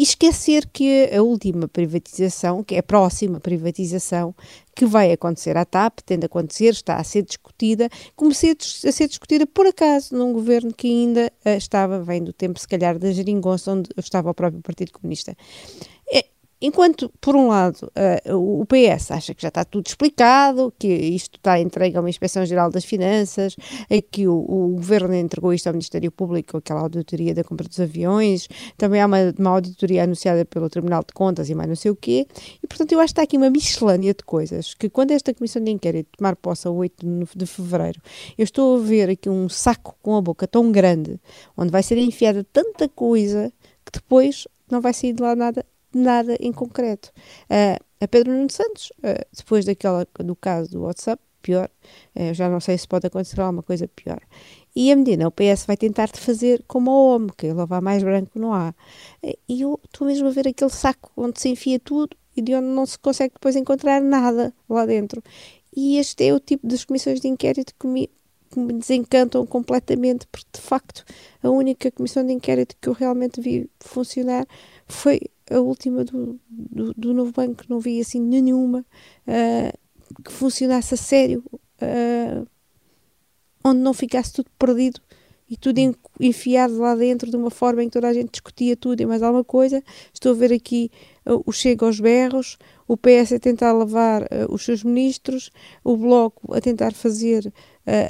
e 0.00 0.02
esquecer 0.02 0.66
que 0.72 1.10
a 1.14 1.20
última 1.20 1.68
privatização, 1.68 2.64
que 2.64 2.74
é 2.74 2.78
a 2.78 2.82
próxima 2.82 3.38
privatização 3.38 4.34
que 4.74 4.86
vai 4.86 5.12
acontecer 5.12 5.58
à 5.58 5.64
TAP, 5.66 5.98
tende 6.06 6.24
a 6.24 6.26
acontecer, 6.26 6.70
está 6.70 6.96
a 6.96 7.04
ser 7.04 7.22
discutida, 7.22 7.86
como 8.16 8.30
a 8.30 8.34
ser 8.34 9.06
discutida 9.06 9.46
por 9.46 9.66
acaso 9.66 10.16
num 10.16 10.32
governo 10.32 10.72
que 10.72 10.88
ainda 10.88 11.30
uh, 11.44 11.50
estava, 11.50 12.02
vem 12.02 12.24
do 12.24 12.32
tempo 12.32 12.58
se 12.58 12.66
calhar 12.66 12.98
da 12.98 13.12
geringonça 13.12 13.72
onde 13.72 13.90
estava 13.98 14.30
o 14.30 14.34
próprio 14.34 14.62
Partido 14.62 14.90
Comunista. 14.92 15.36
Enquanto, 16.62 17.10
por 17.22 17.34
um 17.34 17.48
lado, 17.48 17.90
uh, 18.28 18.60
o 18.60 18.66
PS 18.66 19.12
acha 19.12 19.34
que 19.34 19.40
já 19.40 19.48
está 19.48 19.64
tudo 19.64 19.86
explicado, 19.86 20.70
que 20.78 20.88
isto 20.88 21.36
está 21.36 21.58
entregue 21.58 21.96
a 21.96 22.00
uma 22.00 22.10
Inspeção 22.10 22.44
Geral 22.44 22.70
das 22.70 22.84
Finanças, 22.84 23.56
é 23.88 24.02
que 24.02 24.28
o, 24.28 24.34
o, 24.34 24.68
Governo 24.74 25.14
entregou 25.14 25.54
isto 25.54 25.68
ao 25.68 25.72
Ministério 25.72 26.12
Público, 26.12 26.58
aquela 26.58 26.80
auditoria 26.80 27.34
da 27.34 27.42
compra 27.42 27.66
dos 27.66 27.80
aviões, 27.80 28.46
também 28.76 29.00
há 29.00 29.06
uma, 29.06 29.16
uma 29.38 29.50
auditoria 29.50 30.04
anunciada 30.04 30.44
pelo 30.44 30.68
Tribunal 30.68 31.02
de 31.02 31.14
Contas 31.14 31.48
e 31.48 31.54
mais 31.54 31.68
não 31.68 31.76
sei 31.76 31.90
o 31.90 31.96
quê, 31.96 32.26
e 32.62 32.66
portanto 32.66 32.92
eu 32.92 33.00
acho 33.00 33.06
que 33.06 33.12
está 33.12 33.22
aqui 33.22 33.38
uma 33.38 33.48
miscelânea 33.48 34.12
de 34.12 34.22
coisas, 34.22 34.74
que 34.74 34.90
quando 34.90 35.12
esta 35.12 35.32
Comissão 35.32 35.64
de 35.64 35.70
Inquérito 35.70 36.10
tomar 36.18 36.36
posse 36.36 36.68
a 36.68 36.70
8 36.70 37.06
de 37.36 37.46
Fevereiro, 37.46 38.02
eu 38.36 38.44
estou 38.44 38.76
a 38.76 38.80
ver 38.80 39.08
aqui 39.08 39.30
um 39.30 39.48
saco 39.48 39.96
com 40.02 40.14
a 40.14 40.20
boca 40.20 40.46
tão 40.46 40.70
grande, 40.70 41.18
onde 41.56 41.70
vai 41.70 41.82
ser 41.82 41.96
enfiada 41.96 42.44
tanta 42.52 42.86
coisa, 42.86 43.50
que 43.82 43.92
depois 43.92 44.46
não 44.70 44.82
vai 44.82 44.92
sair 44.92 45.14
de 45.14 45.22
lá 45.22 45.34
nada 45.34 45.64
nada 45.92 46.36
em 46.40 46.52
concreto. 46.52 47.12
Uh, 47.50 47.82
a 48.00 48.08
Pedro 48.08 48.32
Nuno 48.32 48.50
Santos, 48.50 48.92
uh, 48.98 49.26
depois 49.36 49.64
daquela, 49.64 50.06
do 50.18 50.34
caso 50.34 50.70
do 50.70 50.82
WhatsApp, 50.82 51.22
pior, 51.42 51.70
uh, 52.16 52.34
já 52.34 52.48
não 52.48 52.60
sei 52.60 52.78
se 52.78 52.88
pode 52.88 53.06
acontecer 53.06 53.40
alguma 53.40 53.62
coisa 53.62 53.88
pior. 53.88 54.20
E 54.74 54.92
a 54.92 54.96
Medina, 54.96 55.26
o 55.26 55.32
PS 55.32 55.66
vai 55.66 55.76
tentar 55.76 56.08
fazer 56.08 56.64
como 56.66 56.90
o 56.90 57.14
homem, 57.14 57.30
que 57.36 57.52
lavar 57.52 57.82
mais 57.82 58.02
branco 58.02 58.38
não 58.38 58.54
há. 58.54 58.72
E 59.48 59.62
eu 59.62 59.80
estou 59.84 60.06
mesmo 60.06 60.28
a 60.28 60.30
ver 60.30 60.46
aquele 60.46 60.70
saco 60.70 61.10
onde 61.16 61.40
se 61.40 61.48
enfia 61.48 61.80
tudo 61.80 62.16
e 62.36 62.42
de 62.42 62.54
onde 62.54 62.68
não 62.68 62.86
se 62.86 62.98
consegue 62.98 63.34
depois 63.34 63.56
encontrar 63.56 64.00
nada 64.00 64.54
lá 64.68 64.86
dentro. 64.86 65.22
E 65.74 65.98
este 65.98 66.26
é 66.26 66.34
o 66.34 66.40
tipo 66.40 66.66
das 66.66 66.84
comissões 66.84 67.20
de 67.20 67.28
inquérito 67.28 67.74
que 67.78 67.86
me, 67.86 68.10
que 68.50 68.58
me 68.58 68.72
desencantam 68.72 69.46
completamente, 69.46 70.26
porque 70.28 70.48
de 70.52 70.60
facto 70.60 71.04
a 71.42 71.50
única 71.50 71.90
comissão 71.90 72.24
de 72.24 72.32
inquérito 72.32 72.76
que 72.80 72.88
eu 72.88 72.92
realmente 72.92 73.40
vi 73.40 73.68
funcionar 73.80 74.46
foi 74.86 75.20
a 75.50 75.60
última 75.60 76.04
do, 76.04 76.38
do, 76.48 76.94
do 76.94 77.14
novo 77.14 77.32
banco, 77.32 77.64
não 77.68 77.80
vi 77.80 78.00
assim 78.00 78.20
nenhuma 78.20 78.84
uh, 79.26 80.22
que 80.22 80.32
funcionasse 80.32 80.94
a 80.94 80.96
sério, 80.96 81.44
uh, 81.52 82.46
onde 83.64 83.80
não 83.80 83.92
ficasse 83.92 84.32
tudo 84.32 84.50
perdido 84.58 85.00
e 85.50 85.56
tudo 85.56 85.78
enfiado 86.20 86.78
lá 86.78 86.94
dentro 86.94 87.28
de 87.28 87.36
uma 87.36 87.50
forma 87.50 87.82
em 87.82 87.88
que 87.88 87.94
toda 87.94 88.08
a 88.08 88.14
gente 88.14 88.30
discutia 88.30 88.76
tudo 88.76 89.00
e 89.00 89.06
mais 89.06 89.20
alguma 89.20 89.42
coisa. 89.42 89.82
Estou 90.14 90.30
a 90.30 90.34
ver 90.34 90.52
aqui 90.52 90.92
uh, 91.26 91.42
o 91.44 91.52
Chega 91.52 91.84
aos 91.84 91.98
berros, 91.98 92.56
o 92.86 92.96
PS 92.96 93.32
a 93.32 93.40
tentar 93.40 93.72
lavar 93.72 94.22
uh, 94.22 94.26
os 94.48 94.64
seus 94.64 94.84
ministros, 94.84 95.50
o 95.82 95.96
Bloco 95.96 96.54
a 96.54 96.60
tentar 96.60 96.94
fazer 96.94 97.52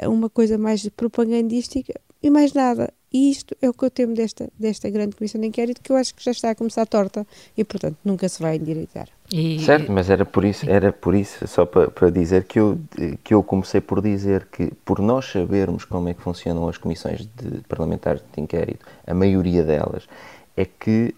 uh, 0.04 0.10
uma 0.10 0.28
coisa 0.28 0.58
mais 0.58 0.86
propagandística 0.90 1.98
e 2.22 2.30
mais 2.30 2.52
nada. 2.52 2.92
E 3.12 3.28
isto 3.28 3.56
é 3.60 3.68
o 3.68 3.74
que 3.74 3.84
eu 3.84 3.90
temo 3.90 4.14
desta, 4.14 4.48
desta 4.56 4.88
grande 4.88 5.16
comissão 5.16 5.40
de 5.40 5.46
inquérito, 5.46 5.80
que 5.82 5.90
eu 5.90 5.96
acho 5.96 6.14
que 6.14 6.22
já 6.22 6.30
está 6.30 6.50
a 6.50 6.54
começar 6.54 6.86
torta 6.86 7.26
e, 7.56 7.64
portanto, 7.64 7.96
nunca 8.04 8.28
se 8.28 8.40
vai 8.40 8.56
endireitar. 8.56 9.08
E... 9.32 9.58
Certo, 9.60 9.90
mas 9.90 10.08
era 10.08 10.24
por 10.24 10.44
isso, 10.44 10.68
era 10.70 10.92
por 10.92 11.14
isso 11.14 11.46
só 11.48 11.66
para, 11.66 11.90
para 11.90 12.10
dizer 12.10 12.44
que 12.44 12.60
eu, 12.60 12.78
que 13.24 13.34
eu 13.34 13.42
comecei 13.42 13.80
por 13.80 14.00
dizer 14.00 14.46
que, 14.46 14.72
por 14.84 15.00
nós 15.00 15.26
sabermos 15.26 15.84
como 15.84 16.08
é 16.08 16.14
que 16.14 16.22
funcionam 16.22 16.68
as 16.68 16.78
comissões 16.78 17.26
de 17.36 17.62
parlamentares 17.68 18.22
de 18.32 18.40
inquérito, 18.40 18.86
a 19.04 19.12
maioria 19.12 19.64
delas, 19.64 20.08
é 20.56 20.64
que 20.64 21.12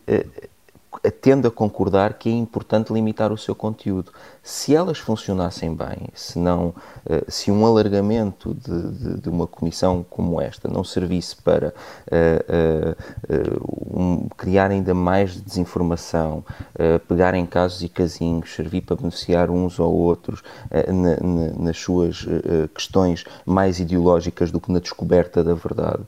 eh, 1.03 1.11
tendo 1.11 1.49
a 1.49 1.51
concordar 1.51 2.15
que 2.15 2.29
é 2.29 2.33
importante 2.33 2.93
limitar 2.93 3.33
o 3.33 3.39
seu 3.39 3.55
conteúdo. 3.55 4.13
Se 4.43 4.75
elas 4.75 4.99
funcionassem 4.99 5.75
bem, 5.75 6.09
se, 6.15 6.39
não, 6.39 6.75
eh, 7.07 7.25
se 7.29 7.51
um 7.51 7.65
alargamento 7.65 8.55
de, 8.55 8.91
de, 8.91 9.21
de 9.21 9.29
uma 9.29 9.47
comissão 9.47 10.05
como 10.09 10.41
esta 10.41 10.69
não 10.69 10.83
servisse 10.83 11.37
para 11.37 11.73
uh, 12.09 12.93
uh, 13.33 14.01
um, 14.01 14.29
criar 14.37 14.71
ainda 14.71 14.93
mais 14.95 15.41
desinformação, 15.41 16.45
uh, 16.75 16.99
pegar 17.07 17.35
em 17.35 17.47
casos 17.47 17.83
e 17.83 17.89
casinhos, 17.89 18.55
servir 18.55 18.83
para 18.83 18.97
beneficiar 18.97 19.51
uns 19.51 19.79
ou 19.79 19.93
outros 19.93 20.43
na, 20.71 21.17
na, 21.21 21.53
nas 21.65 21.79
suas 21.79 22.27
questões 22.75 23.25
mais 23.45 23.79
ideológicas 23.79 24.51
do 24.51 24.61
que 24.61 24.73
na 24.73 24.79
descoberta 24.79 25.45
da 25.45 25.55
verdade, 25.55 26.03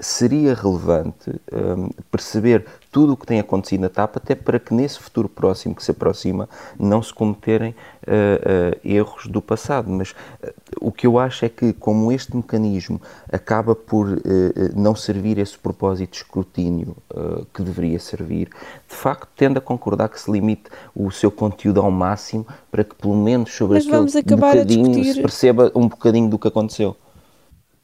seria 0.00 0.54
relevante 0.54 1.30
um, 1.52 1.90
perceber 2.10 2.64
tudo 2.90 3.12
o 3.12 3.16
que 3.16 3.26
tem 3.26 3.38
acontecido 3.38 3.82
na 3.82 3.88
TAP, 3.90 4.16
até 4.16 4.34
para 4.34 4.58
que 4.58 4.72
nesse 4.72 4.98
futuro 4.98 5.28
próximo 5.28 5.74
que 5.74 5.84
se 5.84 5.90
aproxima 5.90 6.48
não 6.78 7.02
se 7.02 7.12
cometerem 7.12 7.72
uh, 7.72 8.74
uh, 8.74 8.80
erros 8.82 9.26
do 9.26 9.42
passado. 9.42 9.90
Mas 9.90 10.12
uh, 10.12 10.16
o 10.80 10.90
que 10.90 11.06
eu 11.06 11.18
acho 11.18 11.44
é 11.44 11.48
que, 11.48 11.74
como 11.74 12.10
este 12.10 12.34
mecanismo 12.34 13.00
acaba 13.30 13.74
por 13.74 14.06
não 14.74 14.94
servir 14.94 15.38
esse 15.38 15.58
propósito 15.58 16.12
de 16.12 16.16
escrutínio 16.18 16.96
que 17.52 17.62
deveria 17.62 17.98
servir, 17.98 18.48
de 18.88 18.94
facto 18.94 19.28
tendo 19.36 19.58
a 19.58 19.60
concordar 19.60 20.08
que 20.08 20.20
se 20.20 20.30
limite 20.30 20.64
o 20.94 21.10
seu 21.10 21.30
conteúdo 21.30 21.80
ao 21.80 21.90
máximo 21.90 22.46
para 22.70 22.84
que, 22.84 22.94
pelo 22.94 23.16
menos 23.16 23.52
sobre 23.52 23.74
Mas 23.74 24.16
aquele 24.16 24.40
bocadinho, 24.40 24.84
discutir... 24.84 25.14
se 25.14 25.20
perceba 25.20 25.72
um 25.74 25.88
bocadinho 25.88 26.28
do 26.28 26.38
que 26.38 26.48
aconteceu 26.48 26.96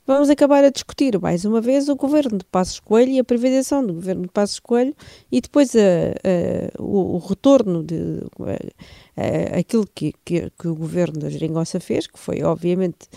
vamos 0.07 0.31
acabar 0.31 0.65
a 0.65 0.71
discutir 0.71 1.19
mais 1.21 1.45
uma 1.45 1.61
vez 1.61 1.89
o 1.89 1.97
governo 1.97 2.39
de 2.39 2.45
Passos 2.45 2.81
Coelho 2.81 3.13
e 3.13 3.19
a 3.19 3.25
privatização 3.25 3.87
do 3.87 3.95
governo 3.95 4.23
de 4.23 4.29
Passos 4.29 4.61
Coelho 4.61 4.95
e 5.31 5.41
depois 5.41 5.75
a, 5.77 5.79
a, 5.81 6.83
o, 6.83 7.17
o, 7.17 7.19
retorno 7.19 7.83
de 7.83 8.21
a, 9.17 9.59
aquilo 9.59 9.87
que, 9.95 10.13
que, 10.25 10.51
que, 10.51 10.69
o 10.69 10.75
governo 10.75 11.21
da 11.21 11.31
Geringonça 11.31 11.79
fez, 11.81 12.07
que 12.07 12.19
foi 12.19 12.43
obviamente 12.43 13.09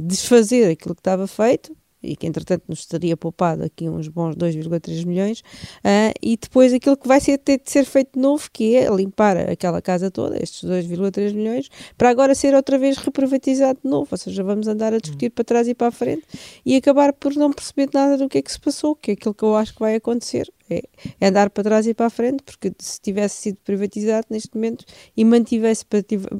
desfazer 0.00 0.70
aquilo 0.70 0.94
que 0.94 1.00
estava 1.00 1.26
feito, 1.26 1.76
e 2.02 2.16
que 2.16 2.26
entretanto 2.26 2.64
nos 2.68 2.80
estaria 2.80 3.16
poupado 3.16 3.64
aqui 3.64 3.88
uns 3.88 4.08
bons 4.08 4.34
2,3 4.36 5.04
milhões, 5.06 5.40
uh, 5.40 6.12
e 6.20 6.36
depois 6.36 6.72
aquilo 6.72 6.96
que 6.96 7.06
vai 7.06 7.20
ser, 7.20 7.38
ter 7.38 7.60
de 7.62 7.70
ser 7.70 7.84
feito 7.84 8.14
de 8.14 8.20
novo, 8.20 8.48
que 8.52 8.76
é 8.76 8.90
limpar 8.90 9.36
aquela 9.36 9.80
casa 9.80 10.10
toda, 10.10 10.42
estes 10.42 10.68
2,3 10.68 11.32
milhões, 11.32 11.68
para 11.96 12.10
agora 12.10 12.34
ser 12.34 12.54
outra 12.54 12.78
vez 12.78 12.96
reprivatizado 12.96 13.78
de 13.84 13.90
novo, 13.90 14.08
ou 14.10 14.18
seja, 14.18 14.42
vamos 14.42 14.66
andar 14.66 14.92
a 14.92 14.98
discutir 14.98 15.30
para 15.30 15.44
trás 15.44 15.68
e 15.68 15.74
para 15.74 15.88
a 15.88 15.92
frente 15.92 16.24
e 16.64 16.76
acabar 16.76 17.12
por 17.12 17.34
não 17.34 17.52
perceber 17.52 17.88
nada 17.92 18.16
do 18.16 18.28
que 18.28 18.38
é 18.38 18.42
que 18.42 18.52
se 18.52 18.60
passou, 18.60 18.96
que 18.96 19.12
é 19.12 19.14
aquilo 19.14 19.34
que 19.34 19.42
eu 19.42 19.56
acho 19.56 19.74
que 19.74 19.80
vai 19.80 19.94
acontecer, 19.94 20.52
é, 20.72 20.82
é 21.20 21.28
andar 21.28 21.50
para 21.50 21.64
trás 21.64 21.86
e 21.86 21.94
para 21.94 22.06
a 22.06 22.10
frente, 22.10 22.42
porque 22.42 22.72
se 22.78 23.00
tivesse 23.00 23.42
sido 23.42 23.58
privatizado 23.64 24.26
neste 24.30 24.54
momento 24.54 24.84
e 25.16 25.24
mantivesse 25.24 25.84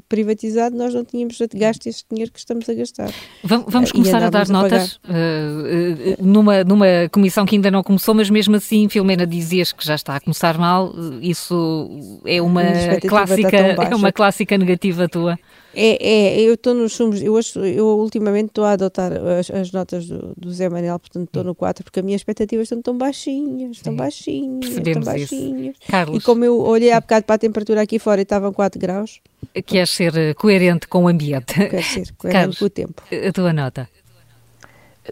privatizado, 0.08 0.76
nós 0.76 0.94
não 0.94 1.04
tínhamos 1.04 1.38
gasto 1.54 1.86
este 1.86 2.04
dinheiro 2.10 2.32
que 2.32 2.38
estamos 2.38 2.68
a 2.68 2.74
gastar. 2.74 3.10
Vamos, 3.42 3.90
uh, 3.90 3.92
começar 3.92 4.22
a 4.22 4.30
dar 4.30 4.48
a 4.48 4.52
notas 4.52 4.96
uh, 4.96 5.00
uh, 5.08 6.24
numa, 6.24 6.64
numa 6.64 6.86
comissão 7.10 7.44
que 7.44 7.56
ainda 7.56 7.70
não 7.70 7.82
começou, 7.82 8.14
mas 8.14 8.30
mesmo 8.30 8.56
assim, 8.56 8.88
Filomena, 8.88 9.26
dizias 9.26 9.72
que 9.72 9.84
já 9.84 9.94
está 9.94 10.16
a 10.16 10.20
começar 10.20 10.58
mal, 10.58 10.92
isso 11.20 12.20
é 12.24 12.40
uma 12.40 12.62
clássica, 13.06 13.56
é 13.56 13.94
uma 13.94 14.12
clássica 14.12 14.56
negativa 14.58 15.08
tua. 15.08 15.38
É, 15.74 16.36
é 16.36 16.40
eu 16.40 16.54
estou 16.54 16.74
nos 16.74 16.92
sumos, 16.92 17.22
eu, 17.22 17.38
eu 17.64 17.86
ultimamente 17.98 18.48
estou 18.48 18.64
a 18.64 18.72
adotar 18.72 19.12
as, 19.12 19.50
as 19.50 19.72
notas 19.72 20.06
do, 20.06 20.32
do, 20.36 20.52
Zé 20.52 20.68
Manel, 20.68 20.98
portanto 20.98 21.26
estou 21.26 21.44
no 21.44 21.54
4, 21.54 21.84
porque 21.84 22.00
as 22.00 22.04
minhas 22.04 22.20
expectativas 22.20 22.64
estão 22.64 22.82
tão 22.82 22.96
baixinhas, 22.96 23.80
tão 23.80 23.94
baixinhas, 23.96 24.60
Percebemos 24.60 25.04
tão 25.04 25.14
baixinhas. 25.14 25.76
Carlos. 25.88 26.18
E 26.18 26.24
como 26.24 26.44
eu 26.44 26.60
olhei 26.60 26.92
há 26.92 27.00
bocado 27.00 27.24
para 27.24 27.36
a 27.36 27.38
temperatura 27.38 27.82
aqui 27.82 27.98
fora 27.98 28.20
e 28.20 28.24
estavam 28.24 28.52
4 28.52 28.80
graus. 28.80 29.20
Queres 29.66 29.90
ser 29.90 30.16
eh, 30.16 30.34
coerente 30.34 30.86
com 30.86 31.04
o 31.04 31.08
ambiente? 31.08 31.54
Quero 31.54 31.82
ser 31.82 32.12
coerente 32.16 32.38
Carlos, 32.38 32.58
com 32.58 32.64
o 32.64 32.70
tempo. 32.70 33.02
A 33.10 33.32
tua 33.32 33.52
nota? 33.52 33.88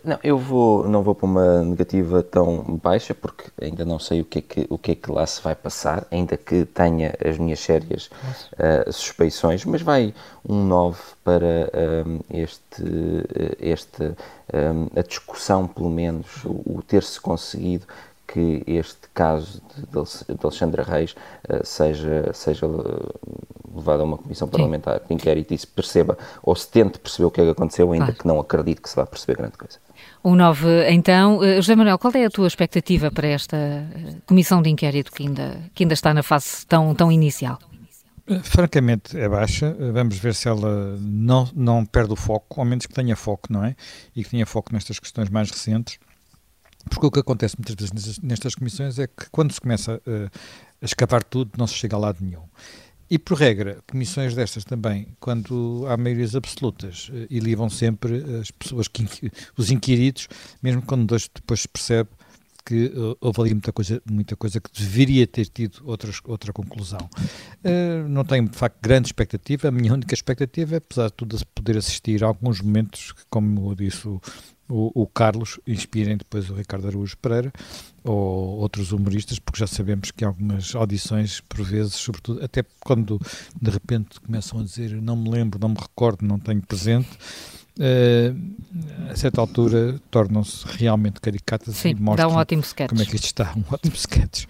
Não, 0.04 0.18
eu 0.22 0.38
vou, 0.38 0.88
não 0.88 1.02
vou 1.02 1.16
para 1.16 1.26
uma 1.26 1.64
negativa 1.64 2.22
tão 2.22 2.78
baixa 2.80 3.12
porque 3.12 3.50
ainda 3.60 3.84
não 3.84 3.98
sei 3.98 4.20
o 4.20 4.24
que 4.24 4.38
é 4.38 4.42
que, 4.42 4.66
o 4.70 4.78
que, 4.78 4.92
é 4.92 4.94
que 4.94 5.10
lá 5.10 5.26
se 5.26 5.42
vai 5.42 5.54
passar, 5.54 6.06
ainda 6.12 6.36
que 6.36 6.64
tenha 6.64 7.12
as 7.24 7.36
minhas 7.36 7.58
sérias 7.58 8.08
uh, 8.54 8.92
suspeições, 8.92 9.64
mas 9.64 9.82
vai 9.82 10.14
um 10.48 10.64
9 10.64 11.00
para 11.24 11.70
um, 12.06 12.20
este, 12.30 12.84
este 13.58 14.04
um, 14.54 14.98
a 14.98 15.02
discussão, 15.02 15.66
pelo 15.66 15.90
menos, 15.90 16.44
o, 16.44 16.78
o 16.78 16.82
ter-se 16.86 17.20
conseguido 17.20 17.84
que 18.32 18.62
este 18.66 19.08
caso 19.12 19.60
de, 19.76 20.34
de 20.34 20.40
Alexandra 20.42 20.84
Reis 20.84 21.16
uh, 21.48 21.64
seja, 21.64 22.30
seja 22.32 22.66
levado 23.74 24.00
a 24.02 24.04
uma 24.04 24.18
comissão 24.18 24.46
parlamentar 24.46 25.00
de 25.00 25.12
inquérito 25.12 25.52
e 25.52 25.58
se 25.58 25.66
perceba, 25.66 26.16
ou 26.42 26.54
se 26.54 26.68
tente 26.68 26.98
perceber 27.00 27.26
o 27.26 27.30
que 27.30 27.40
é 27.40 27.44
que 27.44 27.50
aconteceu, 27.50 27.90
ainda 27.90 28.06
claro. 28.06 28.20
que 28.20 28.26
não 28.28 28.38
acredite 28.38 28.80
que 28.80 28.88
se 28.88 28.94
vá 28.94 29.04
perceber 29.04 29.36
grande 29.36 29.58
coisa. 29.58 29.78
Um 30.24 30.36
9, 30.36 30.90
então. 30.90 31.38
Uh, 31.38 31.56
José 31.56 31.74
Manuel, 31.74 31.98
qual 31.98 32.12
é 32.14 32.24
a 32.24 32.30
tua 32.30 32.46
expectativa 32.46 33.10
para 33.10 33.26
esta 33.26 33.56
comissão 34.26 34.62
de 34.62 34.70
inquérito 34.70 35.10
que 35.10 35.24
ainda, 35.24 35.58
que 35.74 35.82
ainda 35.82 35.94
está 35.94 36.14
na 36.14 36.22
fase 36.22 36.64
tão, 36.66 36.94
tão 36.94 37.10
inicial? 37.10 37.58
Francamente 38.44 39.18
é 39.18 39.28
baixa, 39.28 39.76
vamos 39.92 40.16
ver 40.18 40.36
se 40.36 40.46
ela 40.46 40.96
não, 41.00 41.48
não 41.52 41.84
perde 41.84 42.12
o 42.12 42.16
foco, 42.16 42.60
ao 42.60 42.64
menos 42.64 42.86
que 42.86 42.94
tenha 42.94 43.16
foco, 43.16 43.52
não 43.52 43.64
é? 43.64 43.74
E 44.14 44.22
que 44.22 44.30
tenha 44.30 44.46
foco 44.46 44.72
nestas 44.72 45.00
questões 45.00 45.28
mais 45.28 45.50
recentes. 45.50 45.98
Porque 46.88 47.06
o 47.06 47.10
que 47.10 47.20
acontece 47.20 47.56
muitas 47.58 47.74
vezes 47.74 48.18
nestas, 48.20 48.54
comissões 48.54 48.98
é 48.98 49.06
que 49.06 49.28
quando 49.30 49.52
se 49.52 49.60
começa 49.60 49.96
uh, 49.96 50.30
a 50.80 50.84
escavar 50.84 51.22
tudo, 51.22 51.52
não 51.58 51.66
se 51.66 51.74
chega 51.74 51.96
a 51.96 51.98
lado 51.98 52.18
nenhum. 52.20 52.44
E, 53.10 53.18
por 53.18 53.36
regra, 53.36 53.78
comissões 53.90 54.34
destas 54.34 54.64
também, 54.64 55.08
quando 55.18 55.84
há 55.88 55.96
maiorias 55.96 56.36
absolutas, 56.36 57.08
uh, 57.08 57.26
e 57.28 57.40
levam 57.40 57.68
sempre 57.68 58.22
as 58.40 58.50
pessoas, 58.50 58.88
que, 58.88 59.04
os 59.56 59.70
inquiridos, 59.70 60.28
mesmo 60.62 60.82
quando 60.82 61.16
depois 61.34 61.62
se 61.62 61.68
percebe 61.68 62.08
que 62.64 62.86
uh, 62.86 63.16
houve 63.20 63.40
ali 63.40 63.50
muita 63.50 63.72
coisa, 63.72 64.00
muita 64.08 64.36
coisa 64.36 64.60
que 64.60 64.70
deveria 64.72 65.26
ter 65.26 65.46
tido 65.46 65.82
outras, 65.84 66.20
outra 66.24 66.52
conclusão. 66.52 67.10
Uh, 67.64 68.08
não 68.08 68.24
tenho, 68.24 68.48
de 68.48 68.56
facto, 68.56 68.78
grande 68.80 69.08
expectativa. 69.08 69.68
A 69.68 69.70
minha 69.70 69.92
única 69.92 70.14
expectativa 70.14 70.76
é, 70.76 70.78
apesar 70.78 71.08
de 71.08 71.14
tudo, 71.14 71.36
poder 71.54 71.76
assistir 71.76 72.22
a 72.22 72.28
alguns 72.28 72.60
momentos 72.60 73.12
como 73.28 73.74
disse 73.74 74.06
o, 74.06 74.20
o, 74.70 75.02
o, 75.02 75.06
Carlos, 75.06 75.58
inspirem 75.66 76.16
depois 76.16 76.48
o 76.48 76.54
Ricardo 76.54 76.86
Araújo 76.86 77.16
Pereira 77.18 77.52
ou 78.02 78.58
outros 78.58 78.92
humoristas, 78.92 79.38
porque 79.38 79.60
já 79.60 79.66
sabemos 79.66 80.10
que 80.10 80.24
algumas 80.24 80.74
audições, 80.74 81.40
por 81.40 81.62
vezes, 81.62 81.94
sobretudo, 81.94 82.42
até 82.42 82.64
quando 82.80 83.20
de 83.60 83.70
repente 83.70 84.20
começam 84.20 84.60
a 84.60 84.62
dizer 84.62 84.92
não 85.02 85.16
me 85.16 85.28
lembro, 85.28 85.58
não 85.60 85.68
me 85.68 85.76
recordo, 85.78 86.24
não 86.24 86.38
tenho 86.38 86.62
presente, 86.62 87.10
uh, 87.78 89.10
a 89.10 89.16
certa 89.16 89.40
altura 89.40 90.00
tornam-se 90.10 90.64
realmente 90.66 91.20
caricatas 91.20 91.76
Sim, 91.76 91.90
e 91.90 91.94
mostram 91.94 92.28
dá 92.28 92.34
um 92.34 92.38
ótimo 92.38 92.62
sketch. 92.62 92.88
como 92.88 93.02
é 93.02 93.04
que 93.04 93.16
isto 93.16 93.26
está, 93.26 93.52
um 93.56 93.64
ótimo 93.70 93.94
sketch. 93.94 94.44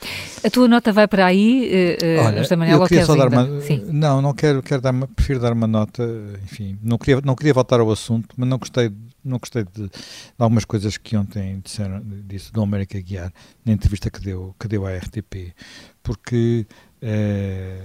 A 0.44 0.50
tua 0.50 0.68
nota 0.68 0.92
vai 0.92 1.08
para 1.08 1.26
aí, 1.26 1.96
uh, 2.00 2.26
Olha, 2.26 2.42
José 2.42 2.56
Manuel, 2.56 2.80
eu 2.80 2.86
queria 2.86 3.06
só 3.06 3.16
dar 3.16 3.28
uma, 3.28 3.48
Não, 3.88 4.22
não 4.22 4.32
quero, 4.32 4.62
quero 4.62 4.80
dar 4.80 4.90
uma, 4.90 5.08
prefiro 5.08 5.40
dar 5.40 5.52
uma 5.52 5.66
nota, 5.66 6.04
enfim, 6.44 6.78
não 6.82 6.98
queria, 6.98 7.20
não 7.24 7.34
queria 7.34 7.54
voltar 7.54 7.80
ao 7.80 7.90
assunto, 7.90 8.28
mas 8.36 8.48
não 8.48 8.58
gostei 8.58 8.92
não 9.24 9.38
gostei 9.38 9.64
de, 9.64 9.88
de, 9.88 9.90
algumas 10.38 10.64
coisas 10.64 10.96
que 10.96 11.16
ontem 11.16 11.60
disseram, 11.60 12.02
disse 12.26 12.52
do 12.52 12.62
América 12.62 13.00
Guiar, 13.00 13.32
na 13.64 13.72
entrevista 13.72 14.10
que 14.10 14.20
deu, 14.20 14.54
que 14.58 14.68
deu 14.68 14.86
à 14.86 14.96
RTP, 14.96 15.54
porque 16.02 16.66
eh, 17.02 17.84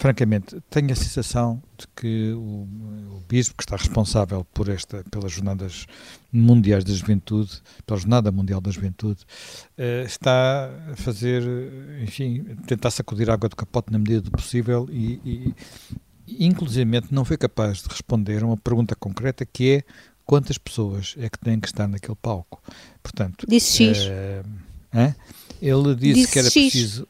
francamente, 0.00 0.56
tenho 0.70 0.90
a 0.92 0.96
sensação 0.96 1.62
de 1.76 1.86
que 1.94 2.32
o, 2.32 2.66
o, 3.16 3.22
bispo 3.28 3.54
que 3.54 3.62
está 3.62 3.76
responsável 3.76 4.46
por 4.54 4.70
esta, 4.70 5.04
pelas 5.10 5.30
jornadas 5.30 5.84
mundiais 6.32 6.82
da 6.84 6.92
juventude, 6.94 7.60
pela 7.86 8.00
jornada 8.00 8.32
mundial 8.32 8.62
da 8.62 8.70
juventude, 8.70 9.20
uh, 9.78 10.06
está 10.06 10.70
a 10.90 10.96
fazer, 10.96 11.42
enfim, 12.02 12.42
tentar 12.66 12.90
sacudir 12.90 13.28
a 13.28 13.34
água 13.34 13.50
do 13.50 13.54
capote 13.54 13.92
na 13.92 13.98
medida 13.98 14.22
do 14.22 14.30
possível 14.30 14.88
e, 14.90 15.54
e 16.26 16.46
inclusivamente 16.46 17.08
não 17.12 17.24
foi 17.24 17.36
capaz 17.36 17.82
de 17.82 17.88
responder 17.88 18.42
a 18.42 18.46
uma 18.46 18.56
pergunta 18.56 18.96
concreta 18.96 19.44
que 19.44 19.70
é 19.70 19.84
quantas 20.30 20.56
pessoas 20.58 21.16
é 21.18 21.28
que 21.28 21.36
têm 21.40 21.58
que 21.58 21.66
estar 21.66 21.88
naquele 21.88 22.16
palco. 22.22 22.62
Portanto, 23.02 23.44
disse 23.48 23.84
X. 23.84 23.98
Uh, 24.04 25.14
ele 25.60 25.94
disse, 25.96 26.14
disse 26.14 26.32
que 26.32 26.38
era 26.38 26.48
X. 26.48 26.54
preciso. 26.54 27.08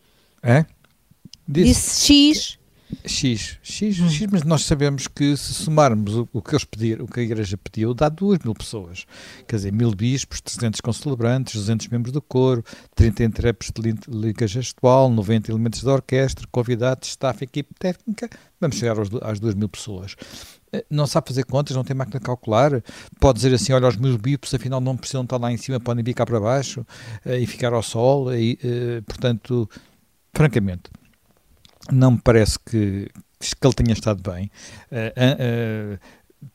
Disse, 1.46 1.68
disse 1.68 2.34
X. 2.34 2.58
X, 3.04 3.58
X, 3.62 4.00
hum. 4.00 4.08
X, 4.08 4.26
mas 4.30 4.42
nós 4.42 4.64
sabemos 4.64 5.06
que 5.06 5.36
se 5.36 5.54
somarmos 5.54 6.14
o, 6.14 6.28
o, 6.32 6.42
que 6.42 6.50
eles 6.50 6.64
pediram, 6.64 7.04
o 7.04 7.08
que 7.08 7.20
a 7.20 7.22
Igreja 7.22 7.56
pediu, 7.56 7.94
dá 7.94 8.08
2 8.08 8.40
mil 8.40 8.54
pessoas. 8.54 9.06
Quer 9.46 9.56
dizer, 9.56 9.72
mil 9.72 9.92
bispos, 9.94 10.40
300 10.40 10.80
concelebrantes, 10.80 11.54
200 11.54 11.88
membros 11.88 12.12
do 12.12 12.20
coro, 12.20 12.64
30 12.94 13.24
intérpretes 13.24 13.72
de 13.72 14.10
liga 14.10 14.46
gestual, 14.46 15.08
90 15.10 15.50
elementos 15.50 15.82
da 15.82 15.92
orquestra, 15.92 16.46
convidados, 16.50 17.08
staff, 17.08 17.42
equipe 17.42 17.74
técnica, 17.78 18.28
vamos 18.60 18.76
chegar 18.76 18.98
aos, 18.98 19.08
às 19.22 19.40
2 19.40 19.54
mil 19.54 19.68
pessoas. 19.68 20.16
Eh, 20.72 20.84
não 20.90 21.06
sabe 21.06 21.28
fazer 21.28 21.44
contas, 21.44 21.76
não 21.76 21.84
tem 21.84 21.96
máquina 21.96 22.18
de 22.18 22.24
calcular, 22.24 22.82
pode 23.18 23.38
dizer 23.38 23.54
assim, 23.54 23.72
olha, 23.72 23.88
os 23.88 23.96
meus 23.96 24.16
bispos 24.16 24.54
afinal 24.54 24.80
não 24.80 24.96
precisam 24.96 25.22
estar 25.22 25.36
lá 25.36 25.52
em 25.52 25.56
cima, 25.56 25.80
podem 25.80 26.04
vir 26.04 26.14
cá 26.14 26.24
para 26.24 26.38
baixo 26.38 26.86
uh, 27.26 27.32
e 27.32 27.46
ficar 27.46 27.72
ao 27.72 27.82
sol, 27.82 28.32
e, 28.34 28.58
uh, 28.62 29.02
portanto, 29.02 29.68
francamente, 30.32 30.82
não 31.92 32.12
me 32.12 32.20
parece 32.22 32.58
que, 32.58 33.10
que 33.40 33.66
ele 33.66 33.74
tenha 33.74 33.92
estado 33.92 34.22
bem. 34.22 34.50
Uh, 34.90 35.96
uh, 35.96 35.98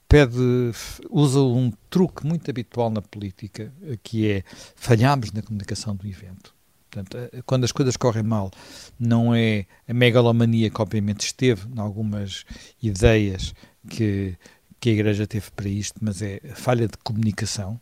pede, 0.08 0.72
usa 1.10 1.39
um 1.39 1.72
truque 1.89 2.25
muito 2.25 2.50
habitual 2.50 2.89
na 2.89 3.01
política, 3.01 3.72
que 4.04 4.32
é 4.32 4.44
falhamos 4.75 5.32
na 5.32 5.42
comunicação 5.42 5.96
do 5.96 6.08
evento. 6.08 6.54
Portanto, 6.89 7.18
quando 7.46 7.65
as 7.65 7.74
coisas 7.74 7.98
correm 7.98 8.24
mal, 8.24 8.50
não 8.98 9.36
é 9.36 9.65
a 9.88 9.94
megalomania 9.94 10.70
que 10.70 10.82
obviamente 10.82 11.25
esteve 11.25 11.68
em 11.68 11.80
algumas 11.80 12.46
ideias 12.82 13.54
que, 13.89 14.38
que 14.80 14.89
a 14.89 14.94
Igreja 14.94 15.27
teve 15.27 15.51
para 15.51 15.68
isto, 15.68 16.00
mas 16.01 16.22
é 16.22 16.39
falha 16.54 16.88
de 16.88 16.98
comunicação. 17.04 17.80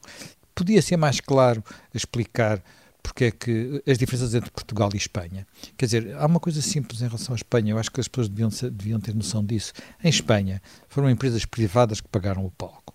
Podia 0.55 0.81
ser 0.81 0.98
mais 0.98 1.19
claro 1.19 1.63
explicar 1.93 2.63
porque 3.03 3.25
é 3.25 3.31
que 3.31 3.83
as 3.86 3.98
diferenças 3.98 4.33
entre 4.33 4.50
Portugal 4.50 4.89
e 4.93 4.98
Espanha. 4.98 5.45
Quer 5.77 5.86
dizer, 5.86 6.15
há 6.15 6.25
uma 6.25 6.39
coisa 6.39 6.62
simples 6.62 7.01
em 7.01 7.07
relação 7.07 7.33
à 7.33 7.36
Espanha, 7.36 7.74
eu 7.74 7.77
acho 7.77 7.91
que 7.91 8.00
as 8.00 8.07
pessoas 8.07 8.29
deviam, 8.29 8.50
deviam 8.72 9.00
ter 9.00 9.13
noção 9.13 9.43
disso. 9.43 9.74
Em 10.01 10.10
Espanha, 10.10 10.62
foram 10.88 11.10
empresas 11.10 11.43
privadas 11.45 12.00
que 12.00 12.07
pagaram 12.07 12.45
o 12.45 12.50
palco. 12.50 12.93